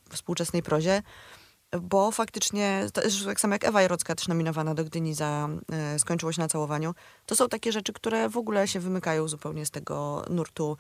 [0.10, 1.02] współczesnej prozie,
[1.82, 6.00] bo faktycznie, to jest tak samo jak Ewa Jarocka, też nominowana do Gdyni za e,
[6.00, 6.94] Skończyło się na całowaniu,
[7.26, 10.78] to są takie rzeczy, które w ogóle się wymykają zupełnie z tego nurtu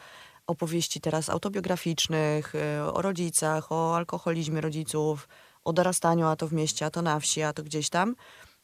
[0.48, 5.28] opowieści teraz autobiograficznych, e, o rodzicach, o alkoholizmie rodziców,
[5.64, 8.16] o dorastaniu, a to w mieście, a to na wsi, a to gdzieś tam.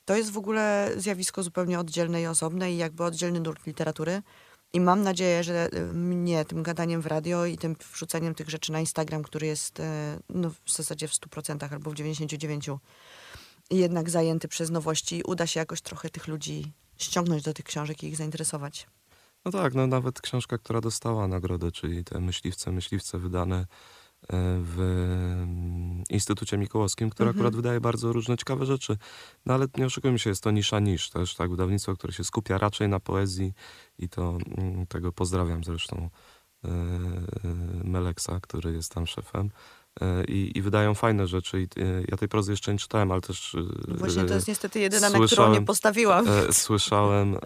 [0.05, 4.21] To jest w ogóle zjawisko zupełnie oddzielne i osobne i jakby oddzielny nurt literatury.
[4.73, 8.71] I mam nadzieję, że y, mnie tym gadaniem w radio i tym wrzuceniem tych rzeczy
[8.71, 9.83] na Instagram, który jest y,
[10.29, 12.77] no, w zasadzie w 100% albo w 99%
[13.71, 18.07] jednak zajęty przez nowości, uda się jakoś trochę tych ludzi ściągnąć do tych książek i
[18.07, 18.87] ich zainteresować.
[19.45, 23.67] No tak, no nawet książka, która dostała nagrodę, czyli te Myśliwce, Myśliwce wydane e,
[24.59, 27.37] w mm, Instytucie Mikołowskim, który Mhm.
[27.45, 28.97] akurat wydaje bardzo różne ciekawe rzeczy.
[29.45, 32.57] No ale nie oszukujmy się, jest to nisza nisz też, tak, wydawnictwo, które się skupia
[32.57, 33.53] raczej na poezji
[33.99, 36.09] i to mm, tego pozdrawiam zresztą
[36.65, 36.69] e,
[37.83, 39.49] Meleksa, który jest tam szefem.
[40.01, 41.61] E, I, I wydają fajne rzeczy.
[41.61, 41.67] I, e,
[42.07, 43.55] ja tej prozy jeszcze nie czytałem, ale też.
[43.55, 46.25] e, Właśnie to jest niestety jedyna, na którą nie postawiłam.
[46.27, 47.39] e, słyszałem e,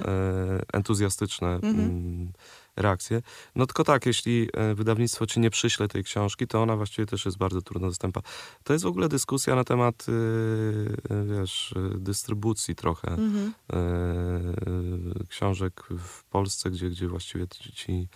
[0.74, 1.80] entuzjastyczne Mhm.
[1.80, 2.32] mm,
[2.76, 3.22] reakcje.
[3.56, 7.26] No tylko tak, jeśli e, wydawnictwo ci nie przyśle tej książki, to ona właściwie też
[7.26, 8.22] jest bardzo trudno dostępna.
[8.64, 13.54] To jest w ogóle dyskusja na temat, y, y, wiesz, y, dystrybucji trochę Mhm.
[13.74, 18.08] e, książek w Polsce, gdzie, gdzie właściwie ci,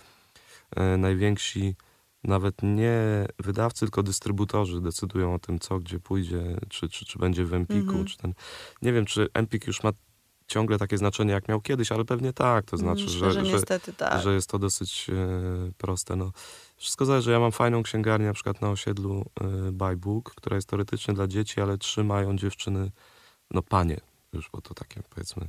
[0.76, 1.74] e, najwięksi
[2.24, 7.44] nawet nie wydawcy, tylko dystrybutorzy decydują o tym, co gdzie pójdzie, czy, czy, czy będzie
[7.44, 8.04] w Empiku, Mhm.
[8.04, 8.34] czy ten...
[8.82, 9.92] Nie wiem, czy Empik już ma
[10.46, 13.92] ciągle takie znaczenie, jak miał kiedyś, ale pewnie tak, to znaczy, Myślę, że, że że,
[13.96, 14.22] tak.
[14.22, 15.12] że jest to dosyć e,
[15.78, 16.16] proste.
[16.16, 16.32] No,
[16.76, 17.30] wszystko zależy.
[17.30, 21.60] Ja mam fajną księgarnię na przykład na osiedlu e, Buybook, która jest teoretycznie dla dzieci,
[21.60, 22.90] ale trzymają dziewczyny,
[23.50, 24.00] no panie,
[24.32, 25.48] już bo to takie powiedzmy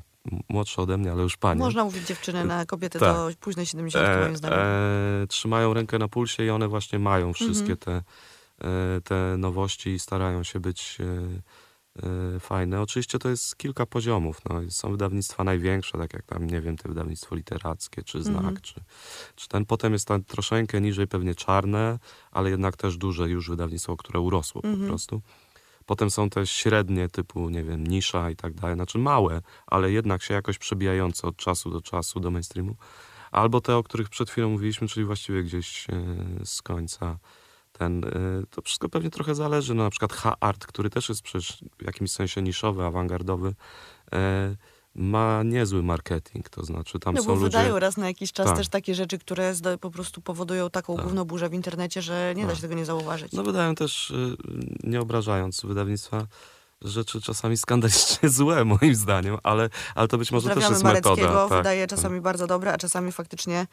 [0.50, 1.60] młodsze ode mnie, ale już panie.
[1.60, 3.16] Można mówić dziewczyny na kobiety Tak.
[3.16, 4.60] to późne 70 moim zdaniem.
[4.60, 7.78] e, trzymają rękę na pulsie i one właśnie mają wszystkie Mhm.
[7.78, 7.92] te,
[8.68, 11.42] e, te nowości i starają się być e, e,
[12.40, 12.82] fajne.
[12.82, 14.42] Oczywiście to jest kilka poziomów.
[14.50, 14.62] No.
[14.70, 18.58] Są wydawnictwa największe, tak jak tam, nie wiem, te wydawnictwo literackie, czy Znak, Mhm.
[18.62, 18.82] czy,
[19.36, 19.66] czy ten.
[19.66, 22.00] Potem jest tam troszeczkę niżej pewnie czarne,
[22.32, 24.88] ale jednak też duże już wydawnictwo, które urosło po Mhm.
[24.88, 25.22] prostu.
[25.86, 30.24] Potem są te średnie typu, nie wiem, nisza i tak dalej, znaczy małe, ale jednak
[30.24, 32.76] się jakoś przebijające od czasu do czasu do mainstreamu.
[33.32, 35.94] Albo te, o których przed chwilą mówiliśmy, czyli właściwie gdzieś e,
[36.46, 37.18] z końca
[37.80, 38.10] ten, e,
[38.50, 39.74] to wszystko pewnie trochę zależy.
[39.74, 43.54] No, na przykład H-Art, który też jest przecież w jakimś sensie niszowy, awangardowy,
[44.14, 44.56] e,
[44.96, 47.44] ma niezły marketing, to znaczy tam No są bo ludzie...
[47.46, 48.58] wydają raz na jakiś czas Tak.
[48.58, 51.04] też takie rzeczy, które po prostu powodują taką Tak.
[51.04, 52.56] główną burzę w internecie, że nie da Tak.
[52.56, 53.32] się tego nie zauważyć.
[53.32, 54.38] No wydają też, y,
[54.84, 56.28] nie obrażając wydawnictwa,
[56.82, 61.48] rzeczy czasami skandalicznie złe moim zdaniem, ale, ale to być może też jest metoda.
[61.48, 61.98] tak, wydaje tak.
[61.98, 63.68] czasami bardzo dobre, a czasami faktycznie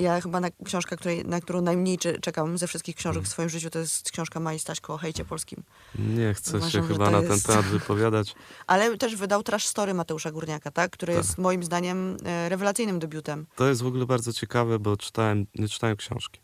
[0.00, 3.24] ja chyba na książkę, której, na którą najmniej cze- czekam ze wszystkich książek Mhm.
[3.24, 5.62] w swoim życiu, to jest książka Mai Staśko o hejcie polskim.
[5.98, 8.34] Nie chcę Uważam, się chyba to na jest- ten temat wypowiadać.
[8.66, 10.90] Ale też wydał Trash Story Mateusza Górniaka, tak?
[10.90, 11.24] który Tak.
[11.24, 13.46] jest moim zdaniem e, rewelacyjnym debiutem.
[13.56, 16.40] To jest w ogóle bardzo ciekawe, bo czytałem, nie czytałem książki.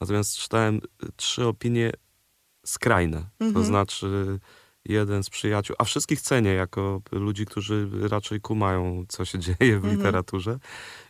[0.00, 0.80] Natomiast czytałem y,
[1.16, 1.92] trzy opinie
[2.66, 3.24] skrajne.
[3.38, 3.66] To Mhm.
[3.66, 4.38] znaczy
[4.84, 9.84] jeden z przyjaciół, a wszystkich cenię jako ludzi, którzy raczej kumają, co się dzieje w
[9.84, 9.96] Mhm.
[9.96, 10.58] literaturze.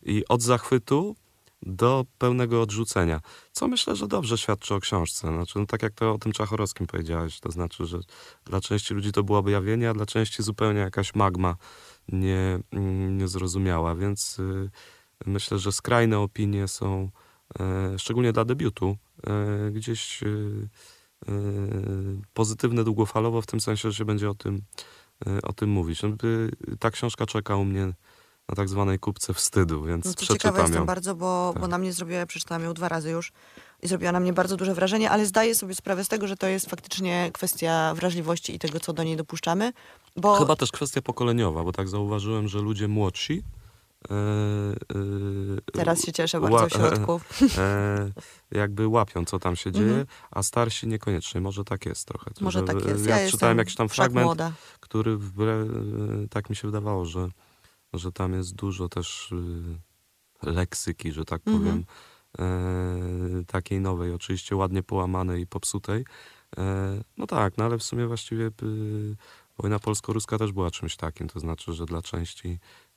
[0.03, 1.17] I od zachwytu
[1.63, 3.21] do pełnego odrzucenia.
[3.53, 5.29] Co myślę, że dobrze świadczy o książce.
[5.29, 7.99] Znaczy, no, tak jak to o tym Czachorowskim powiedziałeś, to znaczy, że
[8.45, 11.57] dla części ludzi to było objawienie, a dla części zupełnie jakaś magma
[12.09, 13.95] nie, mm, niezrozumiała.
[13.95, 14.71] Więc y,
[15.27, 17.11] myślę, że skrajne opinie są,
[17.61, 18.97] e, szczególnie dla debiutu,
[19.27, 20.27] e, gdzieś y,
[21.29, 21.33] y,
[22.35, 24.63] pozytywne długofalowo, w tym sensie, że się będzie o tym,
[25.27, 26.05] y, o tym mówić.
[26.05, 27.93] Y, ta książka czeka u mnie
[28.53, 30.87] na tak zwanej kupce wstydu, więc No to ciekawa przeczytam jestem ją.
[30.87, 31.63] bardzo, bo, Tak.
[31.63, 33.33] bo na mnie zrobiła, przeczytałam ją dwa razy już
[33.83, 36.47] i zrobiła na mnie bardzo duże wrażenie, ale zdaję sobie sprawę z tego, że to
[36.47, 39.73] jest faktycznie kwestia wrażliwości i tego, co do niej dopuszczamy,
[40.17, 43.43] bo Chyba też kwestia pokoleniowa, bo tak zauważyłem, że ludzie młodsi
[44.11, 47.21] e, e, teraz się cieszę bardzo w środku.
[47.59, 48.11] e,
[48.51, 50.07] jakby łapią, co tam się dzieje, Mhm.
[50.31, 51.41] a starsi niekoniecznie.
[51.41, 52.31] Może tak jest trochę.
[52.41, 53.07] Może że, tak jest.
[53.07, 54.53] Ja, Ja czytałem jestem jakiś tam fragment, młoda.
[54.81, 55.65] który wbre,
[56.31, 57.29] tak mi się wydawało, że,
[57.93, 61.59] że tam jest dużo też y, leksyki, że tak Mhm.
[61.65, 61.85] powiem,
[62.39, 66.05] e, takiej nowej, oczywiście ładnie połamanej i popsutej.
[66.59, 69.17] E, no tak, no ale w sumie właściwie y,
[69.59, 72.49] wojna polsko-ruska też była czymś takim, to znaczy, że dla części,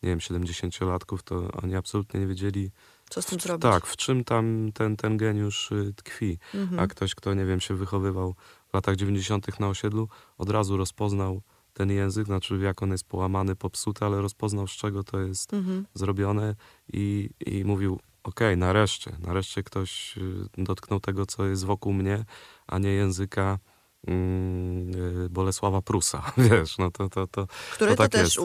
[0.03, 2.71] nie wiem, 70-latków to oni absolutnie nie wiedzieli,
[3.09, 3.61] Co z tym zrobić?
[3.61, 6.37] tak, w czym tam ten, ten geniusz y, tkwi.
[6.53, 6.79] Mhm.
[6.79, 8.35] A ktoś, kto, nie wiem, się wychowywał
[8.69, 9.59] w latach 90.
[9.59, 11.41] na osiedlu, od razu rozpoznał
[11.75, 15.85] ten język, znaczy jak on jest połamany, popsuty, ale rozpoznał, z czego to jest Mhm.
[15.93, 16.55] zrobione
[16.93, 22.25] i, i mówił, okej, nareszcie, nareszcie ktoś y, dotknął tego, co jest wokół mnie,
[22.67, 23.59] a nie języka
[24.07, 28.37] mm, y, Bolesława Prusa, wiesz, no to, to, to Który to to, tak też jest.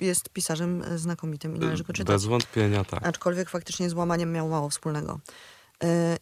[0.00, 2.14] y, jest pisarzem znakomitym i należy go czytać.
[2.14, 3.06] bez wątpienia tak.
[3.06, 5.20] Aczkolwiek faktycznie z łamaniem miał mało wspólnego.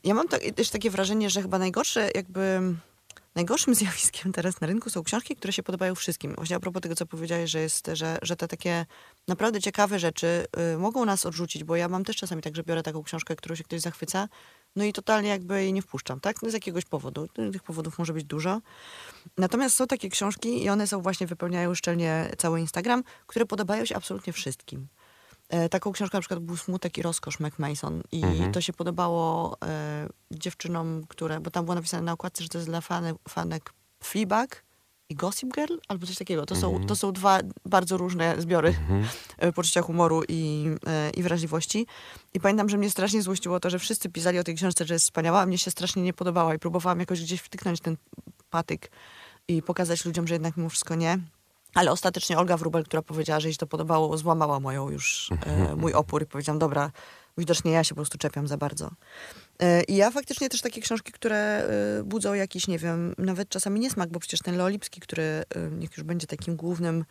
[0.04, 2.60] Ja mam tak, też takie wrażenie, że chyba najgorsze jakby...
[3.38, 6.34] najgorszym zjawiskiem teraz na rynku są książki, które się podobają wszystkim.
[6.34, 8.86] Właśnie a propos tego, co powiedziałeś, że, jest, że, że te takie
[9.28, 12.82] naprawdę ciekawe rzeczy y, mogą nas odrzucić, bo ja mam też czasami tak, że biorę
[12.82, 14.28] taką książkę, którą się ktoś zachwyca,
[14.76, 16.42] no i totalnie jakby jej nie wpuszczam, tak?
[16.42, 17.28] No z jakiegoś powodu.
[17.52, 18.60] Tych powodów może być dużo.
[19.36, 23.96] Natomiast są takie książki i one są właśnie, wypełniają szczelnie cały Instagram, które podobają się
[23.96, 24.88] absolutnie wszystkim.
[25.48, 28.52] E, taką książką na przykład był Smutek i Rozkosz McMason i Mhm.
[28.52, 32.68] to się podobało e, dziewczynom, które, bo tam było napisane na okładce, że to jest
[32.68, 34.62] dla fanek, fanek Fleabag
[35.10, 36.46] i Gossip Girl, albo coś takiego.
[36.46, 38.74] To, są, to są dwa bardzo różne zbiory
[39.38, 41.86] e, poczucia humoru i, e, i wrażliwości.
[42.34, 45.04] I pamiętam, że mnie strasznie złościło to, że wszyscy pisali o tej książce, że jest
[45.04, 47.96] wspaniała, a mnie się strasznie nie podobała i próbowałam jakoś gdzieś wtyknąć ten
[48.50, 48.90] patyk
[49.48, 51.18] i pokazać ludziom, że jednak mimo wszystko nie.
[51.74, 55.76] Ale ostatecznie Olga Wrubel, która powiedziała, że jej się to podobało, złamała moją już e,
[55.76, 56.90] mój opór i powiedziałam, dobra,
[57.38, 58.90] widocznie ja się po prostu czepiam za bardzo.
[59.58, 61.36] E, I ja faktycznie też takie książki, które
[61.98, 65.96] e, budzą jakiś, nie wiem, nawet czasami niesmak, bo przecież ten Leolipski, który e, niech
[65.96, 67.04] już będzie takim głównym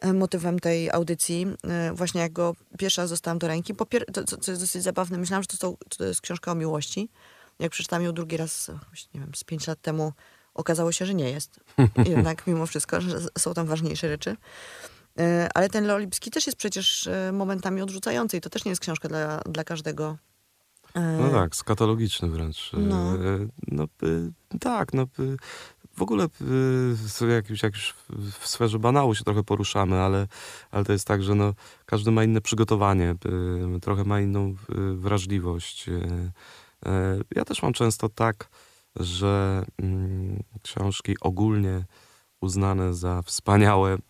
[0.00, 4.36] e, motywem tej audycji, e, właśnie jak go pierwsza zostałam do ręki, po pier- to,
[4.36, 7.08] co, jest dosyć zabawne, myślałam, że to, są, to jest książka o miłości.
[7.58, 8.70] Jak przeczytałam ją drugi raz,
[9.14, 10.12] nie wiem, z pięć lat temu,
[10.54, 11.60] okazało się, że nie jest.
[12.16, 14.36] Jednak mimo wszystko, że są tam ważniejsze rzeczy.
[15.18, 18.80] E, Ale ten Leolipski też jest przecież e, momentami odrzucający i to też nie jest
[18.82, 20.16] książka dla, dla każdego.
[20.94, 22.70] E, No tak, skatologiczny wręcz.
[22.72, 23.12] No.
[23.68, 23.84] No,
[24.60, 25.06] tak, no
[25.96, 26.26] w ogóle
[27.34, 30.26] jak, już, jak już w- sferze banału się trochę poruszamy, ale,
[30.70, 31.54] ale to jest tak, że no,
[31.86, 33.14] każdy ma inne przygotowanie,
[33.82, 34.54] trochę ma inną
[34.94, 35.86] wrażliwość.
[37.36, 38.48] Ja też mam często tak,
[38.96, 41.84] że mm, książki ogólnie
[42.40, 44.00] uznane za wspaniałe y,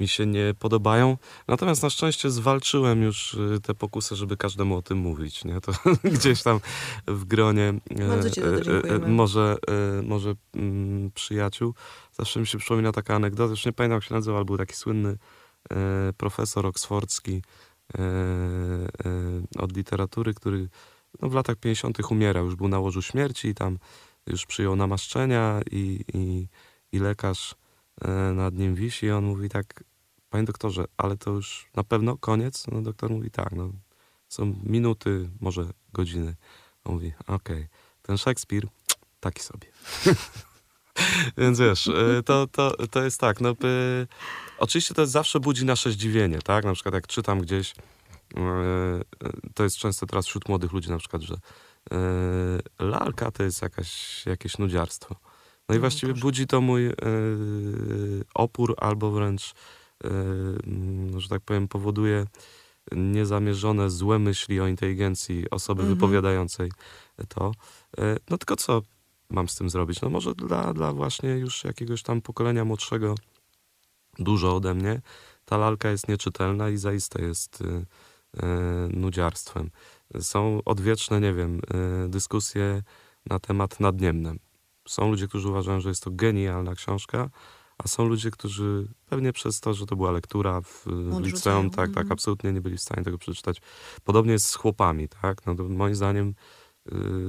[0.00, 1.16] mi się nie podobają.
[1.48, 5.44] Natomiast na szczęście zwalczyłem już y, te pokusy, żeby każdemu o tym mówić.
[5.44, 5.60] Nie?
[5.60, 5.72] To
[6.16, 6.60] gdzieś tam
[7.06, 8.04] w gronie e,
[8.90, 11.74] e, e, może, e, może mm, przyjaciół.
[12.12, 14.74] Zawsze mi się przypomina taka anegdota, już nie pamiętam jak się nazywał, ale był taki
[14.74, 15.18] słynny
[15.70, 17.42] e, profesor oksfordzki
[17.94, 18.88] e, e,
[19.58, 20.68] od literatury, który
[21.22, 22.10] no, w latach 50.
[22.10, 23.78] umierał, już był na łożu śmierci i tam
[24.26, 26.48] już przyjął namaszczenia i, i,
[26.92, 27.54] i lekarz
[28.00, 29.84] e, nad nim wisi i on mówi tak,
[30.30, 32.66] panie doktorze, ale to już na pewno koniec?
[32.72, 33.72] No doktor mówi tak, no
[34.28, 36.34] są minuty, może godziny.
[36.84, 37.68] On mówi, okej,
[38.02, 38.68] ten Szekspir
[39.20, 39.68] taki sobie.
[41.38, 44.06] Więc wiesz, e, to, to, to jest tak, no y,
[44.58, 46.64] oczywiście to zawsze budzi nasze zdziwienie, tak?
[46.64, 48.01] Na przykład jak czytam gdzieś, e, e,
[49.54, 51.34] to jest często teraz wśród młodych ludzi na przykład, że
[51.92, 51.98] e,
[52.78, 55.16] lalka to jest jakaś, jakieś nudziarstwo.
[55.68, 56.92] No i No, właściwie budzi to mój e,
[58.34, 59.52] opór albo wręcz,
[60.04, 60.10] e,
[61.20, 62.26] że tak powiem, powoduje
[62.92, 65.98] niezamierzone złe myśli o inteligencji osoby Mhm.
[65.98, 66.72] wypowiadającej
[67.28, 67.52] to.
[67.98, 68.82] E, No tylko co
[69.30, 70.00] mam z tym zrobić?
[70.00, 73.14] No może dla, dla właśnie już jakiegoś tam pokolenia młodszego
[74.18, 75.00] dużo ode mnie,
[75.44, 77.62] ta lalka jest nieczytelna i zaiste jest
[78.90, 79.70] nudziarstwem.
[80.20, 81.60] Są odwieczne, nie wiem,
[82.04, 82.82] y, dyskusje
[83.26, 84.38] na temat nadniemnem.
[84.88, 87.30] Są ludzie, którzy uważają, że jest to genialna książka,
[87.78, 91.20] a są ludzie, którzy pewnie przez to, że to była lektura w, Odrzucają.
[91.20, 92.12] liceum, tak, tak, Mhm.
[92.12, 93.60] absolutnie nie byli w stanie tego przeczytać.
[94.04, 95.46] Podobnie jest z chłopami, tak?
[95.46, 96.34] No moim zdaniem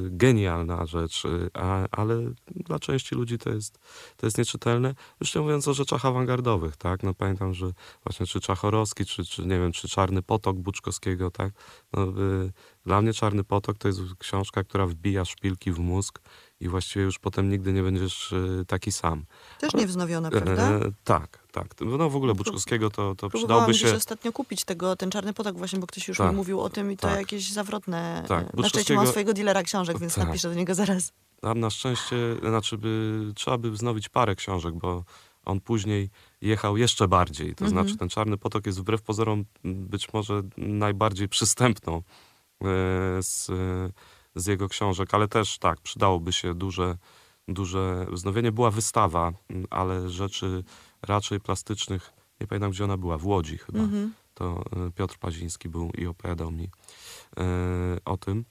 [0.09, 1.49] genialna rzecz, y,
[1.91, 3.79] ale dla części ludzi to jest,
[4.17, 4.95] to jest nieczytelne.
[5.19, 7.03] Już nie mówiąc o rzeczach awangardowych, tak?
[7.03, 7.71] No pamiętam, że
[8.03, 11.53] właśnie czy Czachorowski, czy, czy nie wiem, czy Czarny Potok Buczkowskiego, tak?
[11.93, 12.51] No, y,
[12.85, 16.19] dla mnie Czarny Potok to jest książka, która wbija szpilki w mózg
[16.63, 19.25] i właściwie już potem nigdy nie będziesz y, taki sam.
[19.59, 20.69] Też Ale- niewznowiona, prawda?
[20.71, 21.67] E, tak, tak.
[21.81, 23.29] No w ogóle Buczkowskiego to, to
[23.67, 23.95] gdzieś się...
[23.95, 26.29] ostatnio kupić tego, ten czarny potok właśnie, bo ktoś już Tak.
[26.31, 27.17] mi mówił o tym i to Tak.
[27.19, 28.23] jakieś zawrotne.
[28.27, 30.27] Tak, Na szczęście mam swojego dealera książek, więc Tak.
[30.27, 31.11] napiszę do niego zaraz.
[31.41, 35.03] Tam na szczęście, znaczy by, trzeba by wznowić parę książek, bo
[35.45, 36.09] on później
[36.41, 37.55] jechał jeszcze bardziej.
[37.55, 37.69] To Mhm.
[37.71, 42.01] znaczy ten Czarny Potok jest wbrew pozorom być może najbardziej przystępną
[42.61, 42.65] e,
[44.35, 46.97] z, jego książek, ale też tak, przydałoby się duże,
[47.47, 48.51] duże wznowienie.
[48.51, 50.63] Była wystawa, m, ale rzeczy
[51.01, 53.79] raczej plastycznych, nie pamiętam gdzie ona była, w Łodzi chyba.
[53.79, 54.13] Mhm.
[54.33, 56.69] To e, Piotr Paziński był i opowiadał mi
[57.37, 58.45] e, o tym.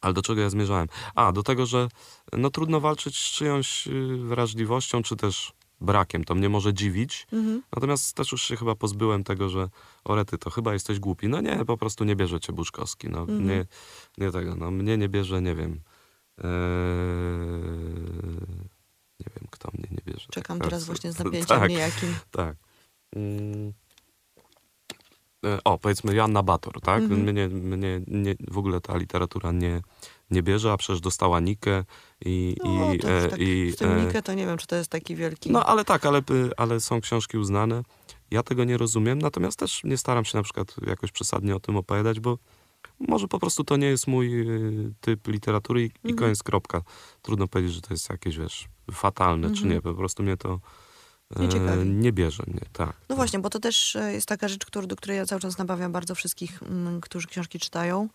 [0.00, 0.88] Ale do czego ja zmierzałem?
[1.14, 1.88] A, do tego, że
[2.32, 6.24] no trudno walczyć z czyjąś y, wrażliwością, czy też brakiem.
[6.24, 7.26] To mnie może dziwić.
[7.32, 7.62] Mhm.
[7.76, 9.68] Natomiast też już się chyba pozbyłem tego, że
[10.04, 11.28] orety, to chyba jesteś głupi.
[11.28, 13.08] No nie, po prostu nie bierze cię Buczkowski.
[13.08, 13.46] No, Mhm.
[13.46, 13.66] nie,
[14.18, 15.80] nie tego, no mnie nie bierze, nie wiem.
[16.38, 16.44] Eee,
[19.20, 20.26] nie wiem, kto mnie nie bierze.
[20.30, 20.84] Czekam tak teraz teraz.
[20.86, 22.14] właśnie z napięciem Tak, niejakim.
[22.30, 22.56] tak.
[23.16, 23.72] Mm.
[25.46, 27.02] E, O, powiedzmy Joanna Bator, tak?
[27.02, 27.20] Mhm.
[27.20, 29.80] Mnie, mnie nie, w ogóle ta literatura nie,
[30.30, 31.84] nie bierze, a przecież dostała Nikę
[32.24, 32.56] i...
[32.64, 34.76] No, i, to już e, tak, i z tym e, to nie wiem, czy to
[34.76, 35.50] jest taki wielki...
[35.50, 37.82] No ale tak, ale, y, ale są książki uznane.
[38.30, 41.76] Ja tego nie rozumiem, natomiast też nie staram się na przykład jakoś przesadnie o tym
[41.76, 42.38] opowiadać, bo
[43.08, 44.40] może po prostu to nie jest mój
[44.88, 46.16] y, typ literatury i, i Mhm.
[46.16, 46.82] koniec, kropka.
[47.22, 49.70] Trudno powiedzieć, że to jest jakieś, wiesz, fatalne czy Mhm.
[49.74, 49.80] nie.
[49.80, 50.60] Po prostu mnie to
[51.36, 51.90] Nie ciekawi.
[51.90, 52.92] nie bierze mnie, tak.
[53.08, 55.58] No właśnie, bo to też e, jest taka rzecz, który, do której ja cały czas
[55.58, 58.08] nabawiam bardzo wszystkich, mm, którzy książki czytają, e,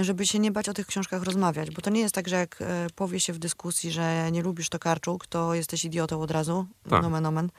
[0.00, 2.56] żeby się nie bać o tych książkach rozmawiać, bo to nie jest tak, że jak
[2.62, 7.02] e, powie się w dyskusji, że nie lubisz Tokarczuk, to jesteś idiotą od razu, Tak.
[7.02, 7.50] nomen omen.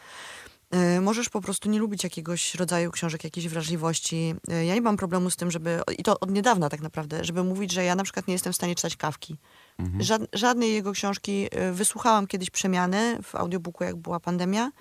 [0.72, 4.36] E, Możesz po prostu nie lubić jakiegoś rodzaju książek, jakiejś wrażliwości.
[4.48, 7.44] E, Ja nie mam problemu z tym, żeby, i to od niedawna tak naprawdę, żeby
[7.44, 9.38] mówić, że ja na przykład nie jestem w stanie czytać Kawki.
[9.80, 10.04] Mhm.
[10.04, 14.72] Żad, żadnej jego książki, wysłuchałam kiedyś przemiany w audiobooku, jak była pandemia.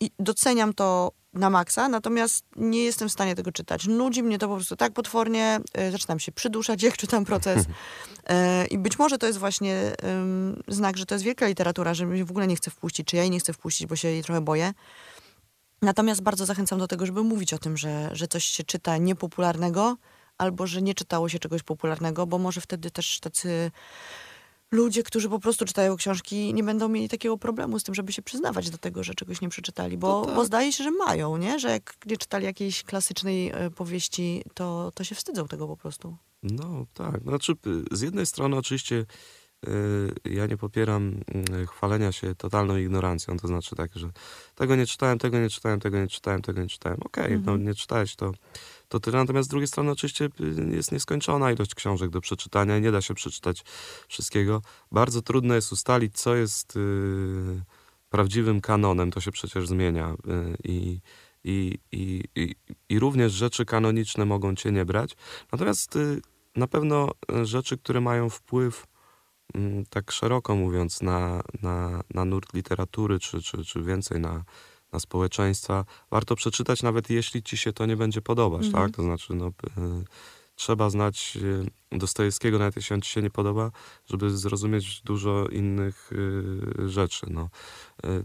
[0.00, 3.86] I doceniam to na maksa, natomiast nie jestem w stanie tego czytać.
[3.86, 7.64] Nudzi mnie to po prostu tak potwornie, e, zaczynam się przyduszać, jak czytam proces.
[8.26, 9.92] E, I być może to jest właśnie
[10.68, 13.22] znak, że to jest wielka literatura, że mnie w ogóle nie chcę wpuścić, czy ja
[13.22, 14.72] jej nie chcę wpuścić, bo się jej trochę boję.
[15.82, 19.96] Natomiast bardzo zachęcam do tego, żeby mówić o tym, że, że coś się czyta niepopularnego,
[20.38, 23.70] albo że nie czytało się czegoś popularnego, bo może wtedy też tacy
[24.70, 28.22] ludzie, którzy po prostu czytają książki, nie będą mieli takiego problemu z tym, żeby się
[28.22, 30.34] przyznawać do tego, że czegoś nie przeczytali, bo, To tak.
[30.34, 31.58] bo zdaje się, że mają, nie?
[31.58, 36.16] Że jak nie czytali jakiejś klasycznej e, powieści, to, to się wstydzą tego po prostu.
[36.42, 37.52] No tak, znaczy
[37.90, 39.06] z jednej strony oczywiście
[39.68, 41.20] y, ja nie popieram
[41.62, 44.10] y, chwalenia się totalną ignorancją, to znaczy tak, że
[44.54, 46.98] tego nie czytałem, tego nie czytałem, tego nie czytałem, tego nie czytałem.
[47.04, 47.64] Okej, no Mhm.
[47.64, 48.32] nie czytałeś to,
[48.88, 52.80] to tyle, natomiast z drugiej strony oczywiście y, jest nieskończona ilość książek do przeczytania i
[52.80, 53.64] nie da się przeczytać
[54.08, 54.62] wszystkiego.
[54.92, 57.62] Bardzo trudno jest ustalić, co jest y,
[58.10, 61.00] prawdziwym kanonem, to się przecież zmienia y, i
[61.44, 62.54] i, i, i,
[62.88, 65.16] i również rzeczy kanoniczne mogą cię nie brać.
[65.52, 66.20] Natomiast y,
[66.56, 67.10] na pewno
[67.42, 68.86] rzeczy, które mają wpływ,
[69.54, 74.44] mm, tak szeroko mówiąc, na, na, na nurt literatury, czy, czy, czy więcej na,
[74.92, 78.84] na społeczeństwa, warto przeczytać, nawet jeśli ci się to nie będzie podobać, Mhm.
[78.86, 78.96] tak?
[78.96, 79.52] To znaczy, no, y,
[80.54, 81.38] trzeba znać
[81.92, 83.70] y, Dostojewskiego, nawet jeśli on ci się nie podoba,
[84.06, 87.26] żeby zrozumieć dużo innych y, rzeczy.
[87.30, 87.48] No.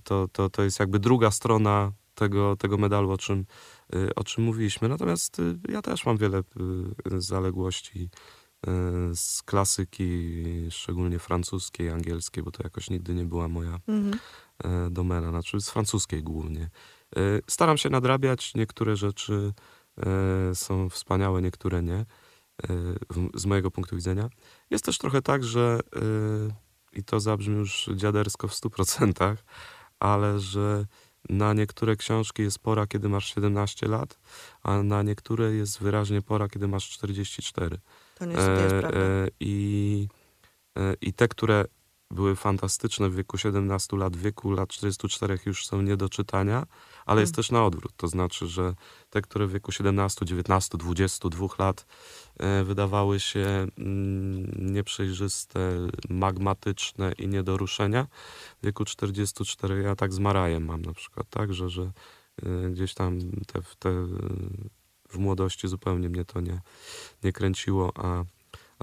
[0.03, 3.45] To, to, to jest jakby druga strona tego, tego medalu, o czym,
[4.15, 4.89] o czym mówiliśmy.
[4.89, 5.37] Natomiast
[5.69, 6.43] ja też mam wiele
[7.05, 8.09] zaległości
[9.15, 10.33] z klasyki,
[10.69, 14.13] szczególnie francuskiej, angielskiej, bo to jakoś nigdy nie była moja Mhm.
[14.13, 14.17] e,
[14.89, 16.69] domena, znaczy z francuskiej głównie.
[17.15, 19.53] E, Staram się nadrabiać, niektóre rzeczy
[19.97, 22.05] e, są wspaniałe, niektóre nie, e,
[23.33, 24.29] z mojego punktu widzenia.
[24.69, 29.35] Jest też trochę tak, że e, i to zabrzmi już dziadersko w 100%,
[29.99, 30.85] ale że
[31.29, 34.19] na niektóre książki jest pora, kiedy masz 17 lat,
[34.63, 37.77] a na niektóre jest wyraźnie pora, kiedy masz 44.
[38.15, 38.99] To nie jest, E, prawda.
[38.99, 40.07] e, I,
[40.77, 41.65] e, I te, które
[42.13, 46.65] były fantastyczne w wieku 17 lat, w wieku lat 44 już są nie do czytania,
[47.05, 47.35] ale jest Hmm.
[47.35, 47.93] też na odwrót.
[47.97, 48.75] To znaczy, że
[49.09, 51.85] te, które w wieku 17, 19, 22 lat
[52.37, 58.07] e, wydawały się mm, nieprzejrzyste, magmatyczne i nie do ruszenia,
[58.61, 61.91] w wieku 44 ja tak z Marajem mam na przykład, tak, że, że
[62.43, 63.89] e, gdzieś tam te, te
[65.09, 66.61] w młodości zupełnie mnie to nie,
[67.23, 68.23] nie kręciło, a,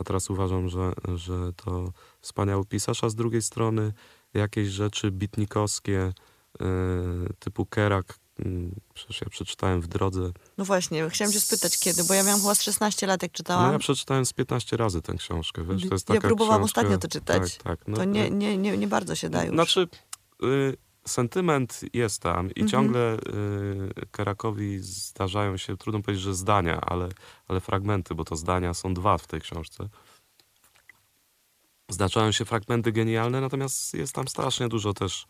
[0.00, 3.92] a teraz uważam, że, że to wspaniały pisarz, a z drugiej strony
[4.34, 6.12] jakieś rzeczy bitnikowskie
[6.60, 6.64] e,
[7.38, 10.32] typu Kerak, mm, przecież ja przeczytałem w drodze.
[10.58, 13.36] No właśnie, chciałam cię spytać kiedy, bo ja miałam chyba z 16 lat, jak No
[13.36, 13.72] czytałam.
[13.72, 16.98] ja przeczytałem z 15 razy tę książkę, wiesz, to jest Ja taka próbowałam książka, ostatnio
[16.98, 17.56] to czytać.
[17.56, 17.88] Tak, tak.
[17.88, 19.54] No, to nie, nie, nie, nie bardzo się da już.
[19.54, 19.88] Znaczy,
[20.44, 20.76] y,
[21.10, 22.68] sentyment jest tam i Mhm.
[22.68, 27.08] ciągle y, Kerakowi zdarzają się, trudno powiedzieć, że zdania, ale,
[27.48, 29.88] ale fragmenty, bo to zdania są dwa w tej książce.
[31.90, 35.26] Zdarzają się fragmenty genialne, natomiast jest tam strasznie dużo też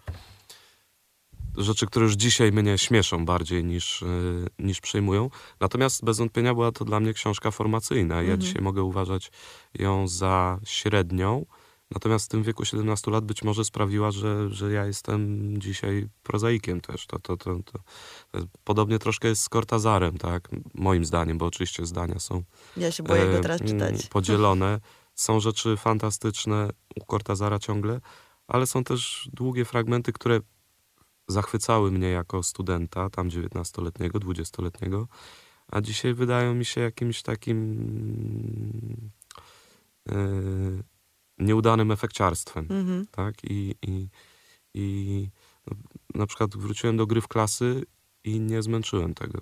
[1.56, 5.30] rzeczy, które już dzisiaj mnie śmieszą bardziej niż, y, niż przejmują.
[5.60, 8.14] Natomiast bez wątpienia była to dla mnie książka formacyjna.
[8.14, 8.40] Ja Mhm.
[8.40, 9.30] dzisiaj mogę uważać
[9.78, 11.46] ją za średnią,
[11.90, 16.80] natomiast w tym wieku 17 lat być może sprawiła, że, że ja jestem dzisiaj prozaikiem
[16.80, 17.06] też.
[17.06, 17.78] To, to, to, to,
[18.64, 20.48] podobnie troszkę jest z Cortazarem, tak?
[20.74, 22.42] Moim zdaniem, bo oczywiście zdania są
[22.76, 24.06] Ja się boję go e, teraz mm, czytać.
[24.06, 24.80] Podzielone.
[25.14, 28.00] Są rzeczy fantastyczne u Cortazara ciągle,
[28.48, 30.40] ale są też długie fragmenty, które
[31.28, 35.06] zachwycały mnie jako studenta, tam 19-letniego, 20-letniego,
[35.68, 39.10] a dzisiaj wydają mi się jakimś takim
[40.08, 40.14] e,
[41.40, 43.06] nieudanym efekciarstwem Mhm.
[43.10, 43.34] tak?
[43.44, 44.08] I, i,
[44.74, 45.28] i
[45.66, 45.76] no,
[46.14, 47.84] na przykład wróciłem do gry w klasy
[48.24, 49.40] i nie zmęczyłem tego.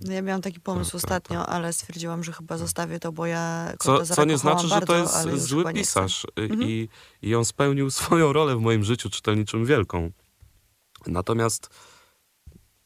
[0.00, 3.26] No ja miałam taki pomysł Tak, tak, ostatnio, ale stwierdziłam, że chyba zostawię to, bo
[3.26, 6.62] ja Co, co nie znaczy, że to bardzo, jest zły pisarz y, Mhm.
[6.62, 6.88] i,
[7.22, 10.10] i on spełnił swoją rolę w moim życiu czytelniczym wielką.
[11.06, 11.70] Natomiast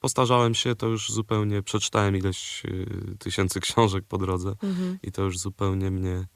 [0.01, 4.99] postarzałem się, to już zupełnie przeczytałem ileś y, tysięcy książek po drodze Mhm.
[5.03, 6.27] i to już zupełnie mnie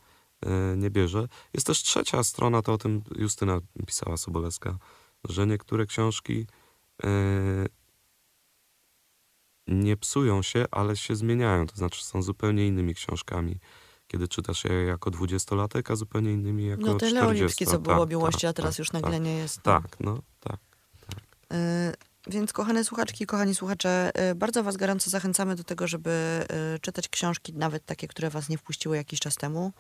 [0.76, 1.28] nie bierze.
[1.54, 4.78] Jest też trzecia strona, to o tym Justyna pisała Sobolewska,
[5.28, 6.46] że niektóre książki
[7.04, 7.08] e,
[9.66, 13.58] nie psują się, ale się zmieniają, to znaczy są zupełnie innymi książkami.
[14.06, 17.14] Kiedy czytasz je jako dwudziestolatek, a zupełnie innymi jako No te 40.
[17.14, 19.56] Leolipskie, co było Tak, miłości, a tak, teraz tak, już tak, nagle nie jest.
[19.56, 19.62] no.
[19.62, 20.60] Tak, no, tak.
[21.52, 21.94] Y,
[22.26, 26.10] Więc kochane słuchaczki, kochani słuchacze, y, bardzo was gorąco zachęcamy do tego, żeby
[26.76, 29.72] y, czytać książki, nawet takie, które was nie wpuściły jakiś czas temu.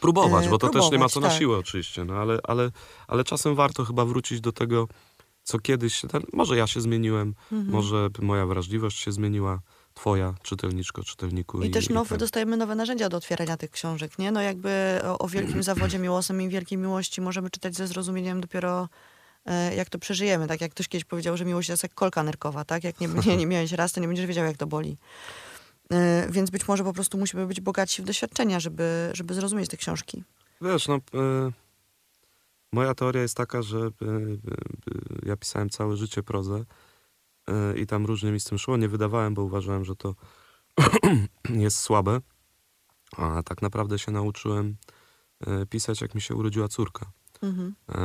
[0.00, 1.38] Próbować, E, bo to też nie ma próbować, co na tak.
[1.38, 2.70] siłę oczywiście, no ale, ale,
[3.08, 4.88] ale czasem warto chyba wrócić do tego,
[5.42, 7.70] co kiedyś, ten, może ja się zmieniłem, Mhm.
[7.72, 9.60] może moja wrażliwość się zmieniła,
[9.94, 11.62] twoja czytelniczko, czytelniku.
[11.62, 12.18] I, też nowe, tak.
[12.18, 14.32] dostajemy nowe narzędzia do otwierania tych książek, nie?
[14.32, 18.88] No jakby o, o wielkim zawodzie miłosnym i wielkiej miłości możemy czytać ze zrozumieniem dopiero
[19.76, 20.46] jak to przeżyjemy.
[20.48, 22.84] Tak jak ktoś kiedyś powiedział, że miłość jest jak kolka nerkowa, tak?
[22.84, 24.98] Jak nie, nie, nie miałeś raz, to nie będziesz wiedział, jak to boli.
[25.92, 29.76] E, Więc być może po prostu musimy być bogaci w doświadczenia, żeby, żeby zrozumieć te
[29.76, 30.24] książki.
[30.60, 31.50] Wiesz, no, e,
[32.72, 33.90] moja teoria jest taka, że e, e,
[35.26, 36.64] ja pisałem całe życie prozę
[37.48, 38.76] e, i tam różnie mi z tym szło.
[38.76, 40.14] Nie wydawałem, bo uważałem, że to
[41.48, 42.20] jest słabe.
[43.16, 44.76] A tak naprawdę się nauczyłem
[45.46, 47.12] e, pisać, jak mi się urodziła córka.
[47.42, 47.74] Mhm.
[47.88, 48.02] E,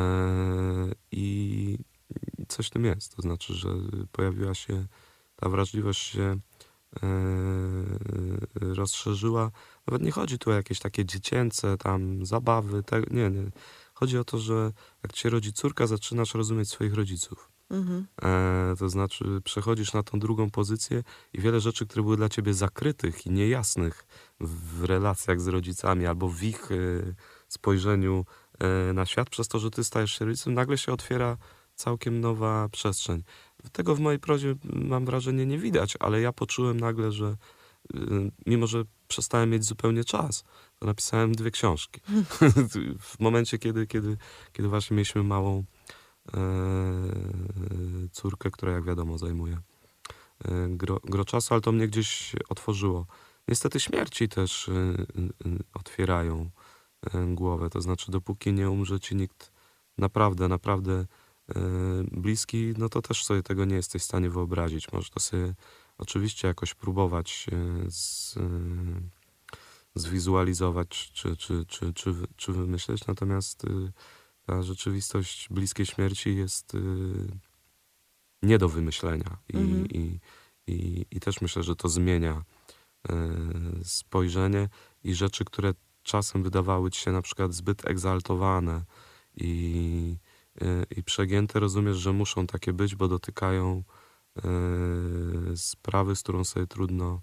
[1.11, 1.77] I
[2.47, 3.15] coś w tym jest.
[3.15, 3.69] To znaczy, że
[4.11, 4.85] pojawiła się
[5.35, 7.07] ta wrażliwość się e,
[8.55, 9.51] rozszerzyła.
[9.87, 12.83] Nawet nie chodzi tu o jakieś takie dziecięce tam zabawy.
[12.83, 13.51] Te, nie, nie.
[13.93, 14.71] Chodzi o to, że
[15.03, 17.51] jak ci się rodzi córka, zaczynasz rozumieć swoich rodziców.
[17.69, 18.07] Mhm.
[18.21, 22.53] E, to znaczy przechodzisz na tą drugą pozycję i wiele rzeczy, które były dla ciebie
[22.53, 24.05] zakrytych i niejasnych
[24.39, 26.75] w relacjach z rodzicami albo w ich e,
[27.47, 28.25] spojrzeniu
[28.93, 31.37] na świat, przez to, że ty stajesz się rodzicem, nagle się otwiera
[31.75, 33.23] całkiem nowa przestrzeń.
[33.71, 37.37] Tego w mojej prozie mam wrażenie nie widać, ale ja poczułem nagle, że
[37.95, 37.97] y,
[38.45, 40.43] mimo, że przestałem mieć zupełnie czas,
[40.79, 42.01] to napisałem dwie książki.
[42.99, 44.17] w momencie, kiedy, kiedy,
[44.53, 45.63] kiedy właśnie mieliśmy małą
[46.33, 46.43] e,
[48.11, 49.57] córkę, która jak wiadomo zajmuje
[50.45, 53.05] e, gro, gro czasu, ale to mnie gdzieś otworzyło.
[53.47, 56.64] Niestety śmierci też e, e, e, otwierają e,
[57.27, 59.51] głowę, to znaczy dopóki nie umrze ci nikt
[59.97, 61.05] naprawdę, naprawdę
[62.11, 64.91] bliski, no to też sobie tego nie jesteś w stanie wyobrazić.
[64.91, 65.53] Możesz to sobie
[65.97, 68.41] oczywiście jakoś próbować e, z, e,
[69.95, 73.91] zwizualizować czy, czy, czy, czy, czy wymyśleć, natomiast e,
[74.45, 76.77] ta rzeczywistość bliskiej śmierci jest
[78.41, 79.37] nie do wymyślenia.
[79.49, 79.87] I, Mhm.
[79.87, 80.19] i,
[80.67, 82.43] i, I też myślę, że to zmienia
[83.83, 84.69] spojrzenie
[85.03, 85.73] i rzeczy, które
[86.05, 88.83] czasem wydawały ci się na przykład zbyt egzaltowane
[89.35, 90.17] i,
[90.61, 93.83] y, i przegięte, rozumiesz, że muszą takie być, bo dotykają
[94.37, 94.41] y,
[95.57, 97.21] sprawy, z którą sobie trudno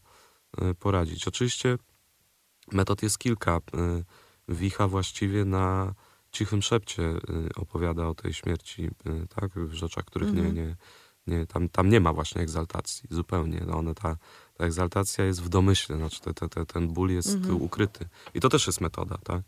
[0.63, 1.29] y, poradzić.
[1.29, 1.79] Oczywiście
[2.73, 3.61] metod jest kilka.
[4.49, 5.95] Wicha właściwie na
[6.33, 7.15] cichym szepcie
[7.57, 8.91] opowiada o tej śmierci,
[9.37, 9.51] tak?
[9.55, 10.55] W rzeczach, których Mhm.
[10.55, 10.77] nie, nie,
[11.27, 13.65] nie tam, tam nie ma właśnie egzaltacji, zupełnie.
[13.67, 14.17] No one, ta,
[14.55, 17.63] ta egzaltacja jest w domyśle, znaczy te, te, te, ten ból jest Mhm.
[17.63, 18.09] ukryty.
[18.35, 19.43] I to też jest metoda, tak?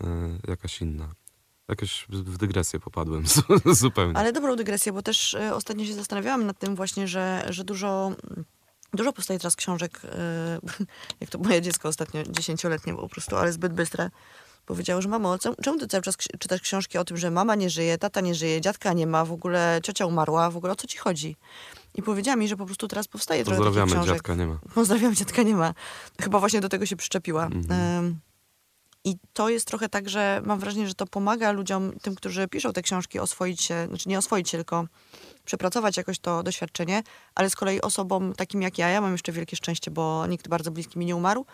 [0.00, 0.04] Y,
[0.48, 1.08] jakaś inna.
[1.68, 3.24] Jakoś w dygresję popadłem
[3.72, 4.16] zupełnie.
[4.16, 8.12] Ale dobrą dygresję, bo też e, ostatnio się zastanawiałam nad tym właśnie, że, że dużo,
[8.92, 10.60] dużo powstaje teraz książek, e,
[11.20, 14.10] jak to moje dziecko ostatnio, dziesięcioletnie po prostu, ale zbyt bystre,
[14.66, 17.98] powiedziało, że mamo, czemu ty cały czas czytasz książki o tym, że mama nie żyje,
[17.98, 20.98] tata nie żyje, dziadka nie ma, w ogóle ciocia umarła, w ogóle o co ci
[20.98, 21.36] chodzi?
[21.94, 24.14] I powiedziała mi, że po prostu teraz powstaje trochę takich Pozdrawiamy, książek.
[24.16, 24.58] dziadka nie ma.
[24.74, 25.74] Pozdrawiam, dziadka nie ma.
[26.20, 27.46] Chyba właśnie do tego się przyczepiła.
[27.46, 28.20] Mhm.
[29.04, 32.72] I to jest trochę tak, że mam wrażenie, że to pomaga ludziom, tym, którzy piszą
[32.72, 34.84] te książki, oswoić się, znaczy nie oswoić się, tylko
[35.44, 37.02] przepracować jakoś to doświadczenie,
[37.34, 40.70] ale z kolei osobom takim jak ja, ja mam jeszcze wielkie szczęście, bo nikt bardzo
[40.70, 41.46] bliski mi nie umarł,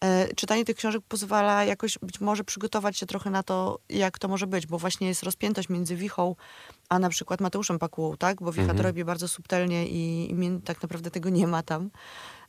[0.00, 4.28] e, czytanie tych książek pozwala jakoś być może przygotować się trochę na to, jak to
[4.28, 6.36] może być, bo właśnie jest rozpiętość między Wichą,
[6.92, 8.42] a na przykład Mateuszem Pakułą, tak?
[8.42, 8.78] Bo Wicha Mhm.
[8.78, 11.90] to robi bardzo subtelnie i, i tak naprawdę tego nie ma tam.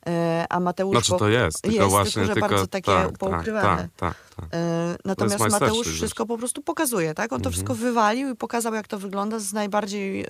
[0.06, 1.06] E, a Mateusz...
[1.06, 3.88] Znaczy to jest, tylko jest, właśnie tylko, że tylko, bardzo takie tak, poukrywane.
[3.96, 4.48] Tak, tak, tak.
[4.52, 7.32] E, Natomiast Mateusz wszystko po prostu pokazuje, tak?
[7.32, 7.52] On to Mhm.
[7.52, 10.26] wszystko wywalił i pokazał, jak to wygląda z najbardziej e,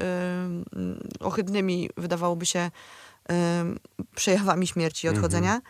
[1.21, 2.71] ohydnymi, wydawałoby się,
[3.31, 3.65] e,
[4.15, 5.25] przejawami śmierci i Mhm.
[5.25, 5.57] odchodzenia.
[5.57, 5.61] E,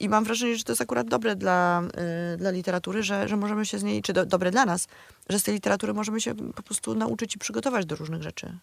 [0.00, 3.66] I mam wrażenie, że to jest akurat dobre dla, e, dla literatury, że, że możemy
[3.66, 4.88] się z niej, czy do, dobre dla nas,
[5.28, 8.58] że z tej literatury możemy się po prostu nauczyć i przygotować do różnych rzeczy.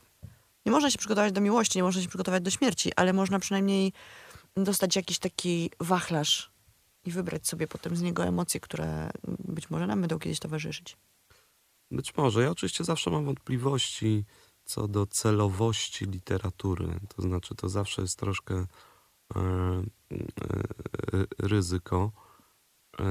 [0.66, 3.94] Nie można się przygotować do miłości, nie można się przygotować do śmierci, ale można przynajmniej
[4.58, 6.52] dostać jakiś taki wachlarz
[7.06, 10.98] i wybrać sobie potem z niego emocje, które być może nam będą kiedyś towarzyszyć.
[11.92, 12.44] Być może.
[12.44, 14.24] Ja oczywiście zawsze mam wątpliwości
[14.66, 17.00] co do celowości literatury.
[17.16, 18.66] To znaczy, to zawsze jest troszkę
[21.40, 22.12] ryzyko,
[23.00, 23.06] e,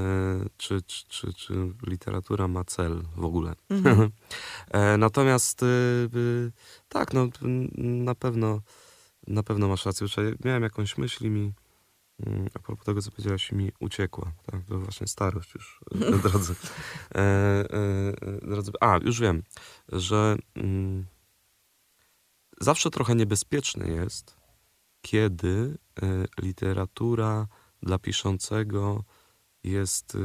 [0.56, 1.54] czy, czy, czy, czy
[1.86, 3.54] literatura ma cel w ogóle.
[3.70, 4.10] Mhm.
[4.70, 5.66] E, Natomiast y,
[6.16, 6.52] y,
[6.88, 7.28] tak, no
[7.78, 8.60] na pewno,
[9.26, 10.06] na pewno masz rację.
[10.44, 11.52] Miałem jakąś myśl i mi
[12.26, 14.32] mm, a propos tego, co powiedziałaś, mi uciekła.
[14.46, 16.54] Tak, to właśnie starość już, e, drodzy.
[17.14, 17.66] E, e,
[18.22, 18.72] e, drodzy.
[18.80, 19.42] A, już wiem,
[19.88, 21.06] że mm,
[22.60, 24.37] zawsze trochę niebezpieczne jest,
[25.02, 27.46] kiedy e, literatura
[27.82, 29.04] dla piszącego
[29.64, 30.18] jest y,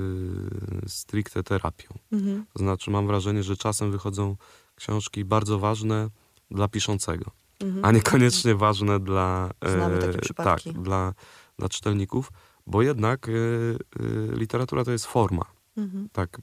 [0.87, 1.89] stricte terapią.
[2.11, 2.45] Mhm.
[2.53, 4.35] To znaczy, mam wrażenie, że czasem wychodzą
[4.75, 6.09] książki bardzo ważne
[6.51, 7.85] dla piszącego, Mhm.
[7.85, 11.13] a niekoniecznie ważne dla, e, tak, dla,
[11.59, 12.31] dla czytelników,
[12.67, 15.45] bo jednak e, e, literatura to jest forma.
[15.77, 16.09] Mhm.
[16.11, 16.41] Tak,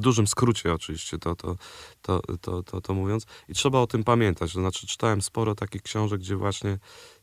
[0.00, 1.56] dużym skrócie oczywiście to, to,
[2.02, 3.26] to, to, to, to mówiąc.
[3.48, 4.52] I trzeba o tym pamiętać.
[4.52, 6.78] To znaczy, czytałem sporo takich książek, gdzie właśnie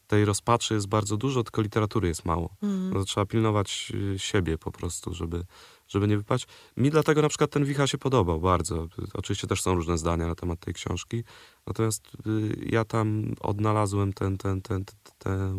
[0.09, 2.55] tej rozpaczy jest bardzo dużo, tylko literatury jest mało.
[2.93, 5.45] To trzeba pilnować y, siebie po prostu, żeby,
[5.87, 6.47] żeby nie wypaść.
[6.77, 8.87] Mi dlatego na przykład ten Wicha się podobał bardzo.
[9.13, 11.23] Oczywiście też są różne zdania na temat tej książki.
[11.67, 15.53] Natomiast y, ja tam odnalazłem ten, ten, ten, ten, tę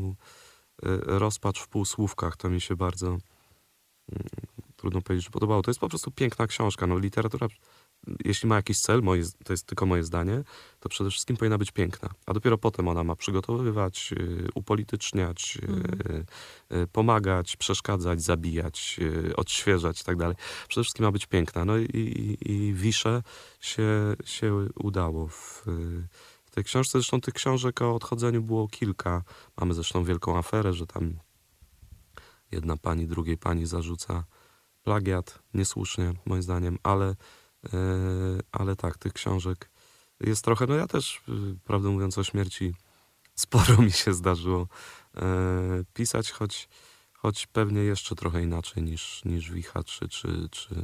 [0.87, 2.37] y, rozpacz w półsłówkach.
[2.37, 3.21] To mi się bardzo mm,
[4.81, 5.63] trudno powiedzieć, że podobało.
[5.63, 6.87] To jest po prostu piękna książka.
[6.87, 7.49] No, literatura,
[8.25, 10.43] jeśli ma jakiś cel, moje, to jest tylko moje zdanie,
[10.81, 12.09] to przede wszystkim powinna być piękna.
[12.27, 15.59] A dopiero potem ona ma przygotowywać, y, upolityczniać,
[16.73, 19.01] y, pomagać, przeszkadzać, zabijać,
[19.37, 20.37] odświeżać i tak dalej.
[20.69, 21.65] Przede wszystkim ma być piękna.
[21.65, 23.23] No i, i, i Wisze
[23.61, 25.63] się, się udało w,
[26.45, 26.99] w tej książce.
[26.99, 29.23] Zresztą tych książek o odchodzeniu było kilka.
[29.61, 31.19] Mamy zresztą wielką aferę, że tam
[32.53, 34.25] jedna pani drugiej pani zarzuca
[34.83, 37.17] plagiat, niesłusznie moim zdaniem, ale, e,
[38.53, 39.71] ale tak, tych książek
[40.21, 42.75] jest trochę, no ja też, y, prawdę mówiąc o śmierci,
[43.35, 44.69] sporo mi się zdarzyło
[45.17, 45.23] e,
[45.95, 46.69] pisać, choć,
[47.13, 50.75] choć pewnie jeszcze trochę inaczej niż, niż Wicha czy, czy, czy,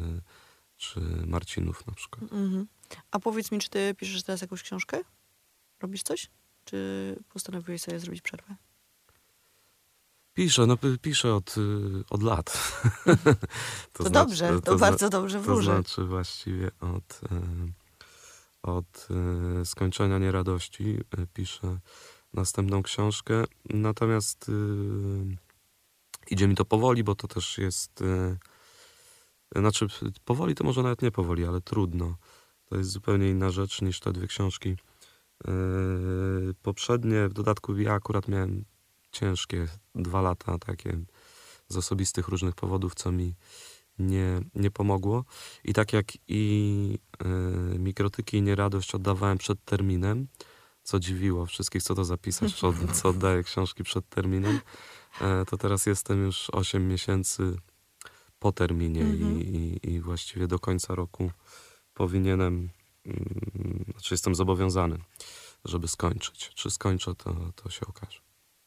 [0.76, 2.32] czy Marcinów na przykład.
[2.32, 2.66] Mhm.
[3.11, 5.01] A powiedz mi, czy ty piszesz teraz jakąś książkę?
[5.80, 6.30] Robisz coś?
[6.64, 8.57] Czy postanowiłeś sobie zrobić przerwę?
[10.37, 11.61] Piszę, no piszę od, y,
[12.11, 12.53] od lat.
[13.93, 15.70] To, znaczy- dobrze, to, zna- bardzo dobrze To wróży.
[15.70, 17.41] znaczy właściwie od, e,
[18.62, 19.09] od
[19.61, 20.99] e, skończenia nieradości
[21.34, 21.78] piszę
[22.32, 23.45] następną książkę.
[23.70, 24.51] Natomiast
[26.30, 28.03] idzie mi to powoli, bo to też jest.
[29.57, 29.87] Znaczy,
[30.24, 32.16] powoli to może nawet nie powoli, ale trudno.
[32.64, 34.76] To jest zupełnie inna rzecz niż te dwie książki.
[36.62, 38.64] Poprzednie, w dodatku ja akurat miałem
[39.21, 40.99] ciężkie dwa lata takie
[41.69, 43.35] z osobistych różnych powodów, co mi
[43.99, 45.25] nie, nie pomogło.
[45.64, 46.99] I tak jak i
[47.75, 50.27] y, mikrotyki i nieradość oddawałem przed terminem,
[50.83, 54.61] co dziwiło wszystkich, co to zapisać, co, co oddaję książki przed terminem,
[55.21, 57.57] e, to teraz jestem już 8 miesięcy
[58.39, 59.41] po terminie Mhm.
[59.41, 61.31] i, i, i właściwie do końca roku
[61.95, 62.71] powinienem,
[63.07, 64.99] mm, znaczy jestem zobowiązany,
[65.64, 66.51] żeby skończyć.
[66.55, 68.26] Czy skończę, to, to się okaże.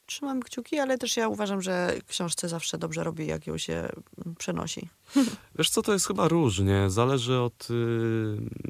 [0.09, 3.89] Trzymam kciuki, ale też ja uważam, że książce zawsze dobrze robi, jak ją się
[4.37, 4.89] przenosi.
[5.57, 6.89] Wiesz co, to jest chyba różnie.
[6.89, 7.73] Zależy od y,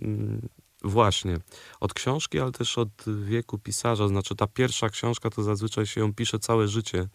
[0.02, 0.50] mm,
[0.84, 1.38] właśnie,
[1.80, 2.90] od książki, ale też od
[3.24, 4.08] wieku pisarza.
[4.08, 7.08] Znaczy ta pierwsza książka to zazwyczaj się ją pisze całe życie,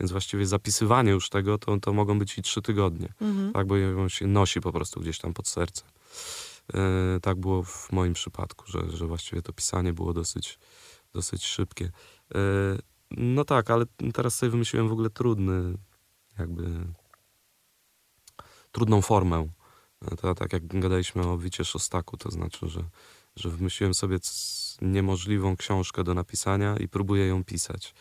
[0.00, 3.12] więc właściwie zapisywanie już tego to, to mogą być i trzy tygodnie.
[3.20, 3.52] Mhm.
[3.52, 5.82] Tak, bo ją się nosi po prostu gdzieś tam pod serce.
[6.74, 10.58] E, tak było w moim przypadku, że, że właściwie to pisanie było dosyć,
[11.12, 11.90] dosyć szybkie.
[12.34, 12.38] E,
[13.16, 13.84] no tak, ale
[14.14, 15.78] teraz sobie wymyśliłem w ogóle trudny,
[16.38, 16.64] jakby
[18.72, 19.48] trudną formę.
[20.20, 22.84] To tak jak gadaliśmy o Wicie Szostaku, to znaczy, że,
[23.36, 24.18] że wymyśliłem sobie
[24.82, 27.94] niemożliwą książkę do napisania i próbuję ją pisać.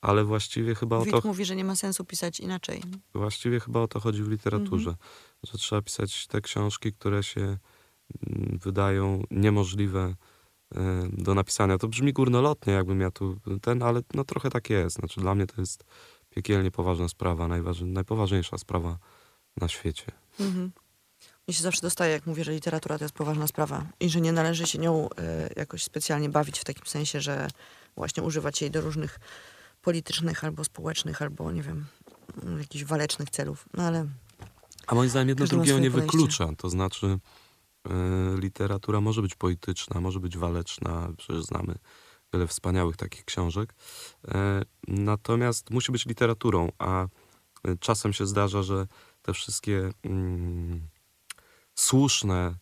[0.00, 2.82] Ale właściwie chyba o to Wit mówi, że nie ma sensu pisać inaczej.
[3.14, 5.08] Właściwie chyba o to chodzi w literaturze, Mhm.
[5.52, 7.58] że trzeba pisać te książki, które się mm,
[8.62, 10.14] wydają niemożliwe
[11.12, 11.78] do napisania.
[11.78, 14.96] To brzmi górnolotnie, jakbym ja tu ten, ale no trochę tak jest.
[14.96, 15.84] Znaczy dla mnie to jest
[16.30, 18.98] piekielnie poważna sprawa, najważ, najpoważniejsza sprawa
[19.56, 20.06] na świecie.
[20.40, 20.72] Mhm.
[21.48, 24.32] Mnie się zawsze dostaje, jak mówię, że literatura to jest poważna sprawa i że nie
[24.32, 27.48] należy się nią e, jakoś specjalnie bawić w takim sensie, że
[27.96, 29.20] właśnie używać jej do różnych
[29.82, 31.86] politycznych albo społecznych, albo nie wiem,
[32.58, 33.68] jakichś walecznych celów.
[33.74, 34.06] No ale
[34.86, 36.18] A moim zdaniem jedno drugiego nie podejście.
[36.18, 36.48] wyklucza.
[36.58, 37.18] To znaczy
[38.38, 41.74] literatura może być poetyczna, może być waleczna, przecież znamy
[42.32, 43.74] wiele wspaniałych takich książek.
[44.28, 47.08] E, natomiast musi być literaturą, a e,
[47.80, 48.86] czasem się zdarza, że
[49.22, 50.88] te wszystkie mm,
[51.74, 52.54] słuszne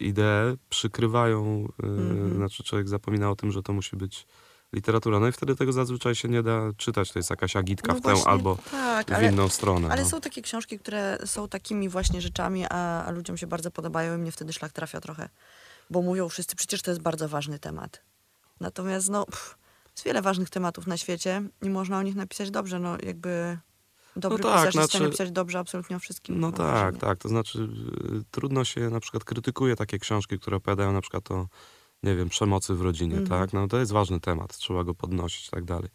[0.00, 2.34] idee przykrywają, e, Mhm.
[2.36, 4.26] znaczy człowiek zapomina o tym, że to musi być
[4.72, 5.20] literatura.
[5.20, 7.12] No i wtedy tego zazwyczaj się nie da czytać.
[7.12, 9.88] To jest jakaś agitka No w tę właśnie, albo tak, w ale, inną stronę.
[9.90, 10.08] ale no.
[10.08, 14.18] są takie książki, które są takimi właśnie rzeczami, a, a ludziom się bardzo podobają i
[14.18, 15.28] mnie wtedy szlak trafia trochę.
[15.90, 18.02] Bo mówią wszyscy, przecież to jest bardzo ważny temat.
[18.60, 19.58] Natomiast no, pff,
[19.92, 22.78] jest wiele ważnych tematów na świecie i można o nich napisać dobrze.
[22.78, 23.58] No jakby
[24.16, 26.40] dobry tak, pisarz jest w stanie znaczy- pisać dobrze absolutnie o wszystkim.
[26.40, 27.18] No tak, tak.
[27.18, 27.68] To znaczy y,
[28.30, 31.46] trudno się na przykład krytykuje takie książki, które opowiadają na przykład o,
[32.02, 33.40] nie wiem, przemocy w rodzinie, Mhm.
[33.40, 33.52] tak?
[33.52, 35.88] No to jest ważny temat, trzeba go podnosić i tak dalej.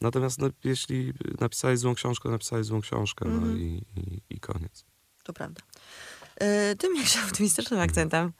[0.00, 3.58] Natomiast no, jeśli napisałeś złą książkę, napisałeś złą książkę, no Mhm.
[3.58, 4.84] i, i, i koniec.
[5.22, 5.60] To prawda.
[6.36, 8.32] E, Tym jakże optymistycznym akcentem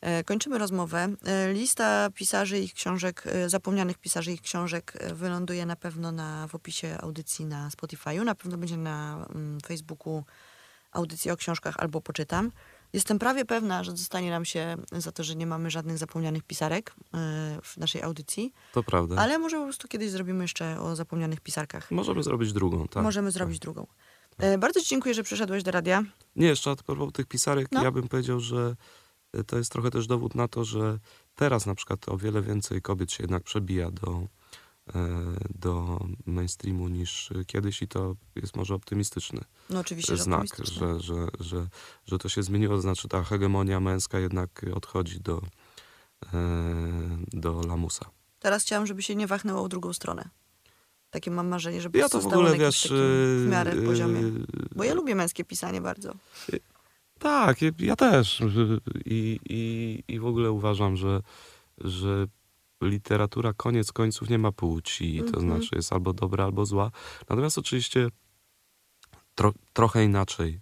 [0.00, 1.08] e, kończymy rozmowę.
[1.26, 6.46] E, Lista pisarzy i ich książek, zapomnianych pisarzy i ich książek wyląduje na pewno na,
[6.48, 8.24] w opisie audycji na Spotify'u.
[8.24, 10.24] Na pewno będzie na mm, Facebooku
[10.92, 12.50] audycji o książkach albo poczytam.
[12.92, 16.94] Jestem prawie pewna, że dostanie nam się za to, że nie mamy żadnych zapomnianych pisarek
[17.14, 19.16] e, w naszej audycji, To prawda.
[19.16, 21.90] ale może po prostu kiedyś zrobimy jeszcze o zapomnianych pisarkach.
[21.90, 23.02] Możemy zrobić drugą, tak.
[23.02, 23.86] Możemy zrobić drugą.
[24.38, 26.04] E, Bardzo Ci dziękuję, że przyszedłeś do radia.
[26.36, 27.82] Nie, jeszcze a propos tych pisarek, No.
[27.84, 28.76] ja bym powiedział, że
[29.36, 30.98] y, to jest trochę też dowód na to, że
[31.34, 34.26] teraz na przykład o wiele więcej kobiet się jednak przebija do, e,
[35.54, 41.00] do mainstreamu niż kiedyś i to jest może optymistyczny No oczywiście, że znak, optymistyczne.
[41.00, 41.66] że, że, że,
[42.06, 45.42] że to się zmieniło, to znaczy ta hegemonia męska jednak odchodzi do,
[46.32, 48.10] e, do lamusa.
[48.40, 50.28] Teraz chciałam, żeby się nie wachnęło w drugą stronę.
[51.10, 52.88] Takie mam marzenie, żeby Ja to w ogóle na wiesz...
[52.90, 54.18] w e, miarę poziomie.
[54.20, 54.22] e,
[54.76, 56.14] Bo ja lubię męskie pisanie bardzo.
[57.18, 58.40] Tak, ja- ja też.
[59.04, 61.22] I, i, I w ogóle uważam, że,
[61.78, 62.26] że
[62.80, 65.42] literatura koniec końców nie ma płci, to Mhm.
[65.42, 66.90] znaczy jest albo dobra, albo zła.
[67.30, 68.08] Natomiast oczywiście
[69.34, 70.60] tro, trochę inaczej,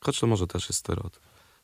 [0.00, 1.22] choć to może też jest stereotyp,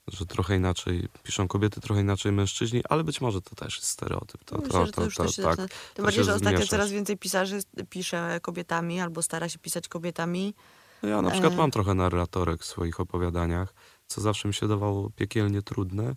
[0.09, 4.45] że trochę inaczej piszą kobiety, trochę inaczej mężczyźni, ale być może to też jest stereotyp.
[4.45, 5.51] To, Myślę, to, to, to już to, też się tak.
[5.57, 5.69] zaczyna.
[5.69, 7.59] Tym to bardziej, że ostatnio coraz więcej pisarzy
[7.91, 10.55] pisze kobietami albo stara się pisać kobietami.
[11.03, 11.57] No Ja na przykład E.
[11.57, 13.75] mam trochę narratorek w swoich opowiadaniach,
[14.07, 16.15] co zawsze mi się dawało piekielnie trudne.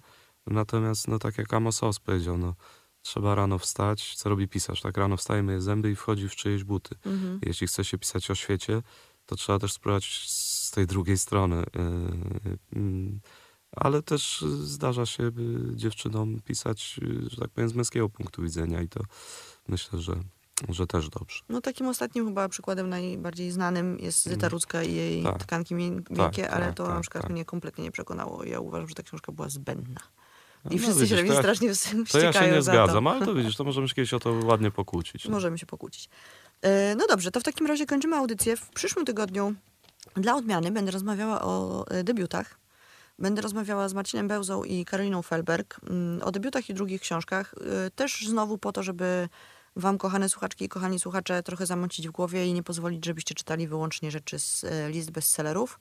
[0.48, 2.56] Natomiast, no tak jak Amos Oz powiedział, no,
[3.10, 4.16] trzeba rano wstać.
[4.16, 4.82] Co robi pisarz?
[4.82, 6.96] Tak rano wstaje, myje zęby i wchodzi w czyjeś buty.
[7.06, 7.40] Mhm.
[7.46, 8.82] Jeśli chce się pisać o świecie,
[9.26, 11.56] to trzeba też spróbować z tej drugiej strony.
[11.56, 13.20] Yy, mm,
[13.76, 15.32] Ale też zdarza się
[15.76, 19.00] dziewczynom pisać, y, że tak powiem, z męskiego punktu widzenia i to
[19.68, 20.16] myślę, że,
[20.70, 21.40] że też dobrze.
[21.50, 24.52] No takim ostatnim chyba przykładem najbardziej znanym jest Zyta Mhm.
[24.52, 25.44] Rudzka i jej Tak.
[25.44, 27.32] tkanki mię- miękkie, ale tak, to tak, na przykład tak.
[27.32, 28.44] mnie kompletnie nie przekonało.
[28.44, 30.02] Ja uważam, że ta książka była zbędna.
[30.66, 33.04] No I wszyscy widzisz, się to ja- strasznie To wściekają ja się nie za zgadzam,
[33.04, 33.12] to.
[33.12, 35.26] ale to widzisz, to możemy się kiedyś o to ładnie pokłócić.
[35.26, 35.32] no.
[35.32, 36.10] Możemy się pokłócić.
[36.62, 38.58] E, No dobrze, to w takim razie kończymy audycję.
[38.58, 39.54] W przyszłym tygodniu
[40.16, 42.60] dla odmiany będę rozmawiała o e, debiutach.
[43.20, 47.56] Będę rozmawiała z Marcinem Bełzą i Karoliną Felberg mm, o debiutach i drugich książkach.
[47.86, 49.30] E, Też znowu po to, żeby
[49.76, 53.68] wam, kochane słuchaczki i kochani słuchacze, trochę zamącić w głowie i nie pozwolić, żebyście czytali
[53.68, 55.80] wyłącznie rzeczy z e, list bestsellerów.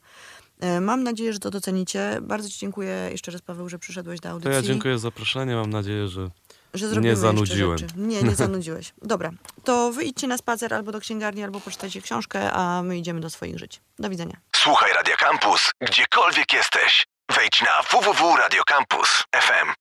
[0.59, 2.17] E, Mam nadzieję, że to docenicie.
[2.21, 4.53] Bardzo ci dziękuję jeszcze raz, Paweł, że przyszedłeś do To audycji.
[4.55, 5.55] ja dziękuję za zaproszenie.
[5.55, 6.29] Mam nadzieję, że
[6.73, 7.77] że Nie zanudziłem.
[7.95, 8.93] Nie, nie zanudziłeś.
[9.01, 9.31] Dobra,
[9.63, 13.29] to wy idźcie na spacer albo do księgarni, albo poczytajcie książkę, a my idziemy do
[13.29, 13.81] swoich żyć.
[13.99, 14.37] Do widzenia.
[14.55, 17.05] Słuchaj Radio Campus, gdziekolwiek jesteś.
[17.35, 19.73] Wejdź na www.radiocampus.fm.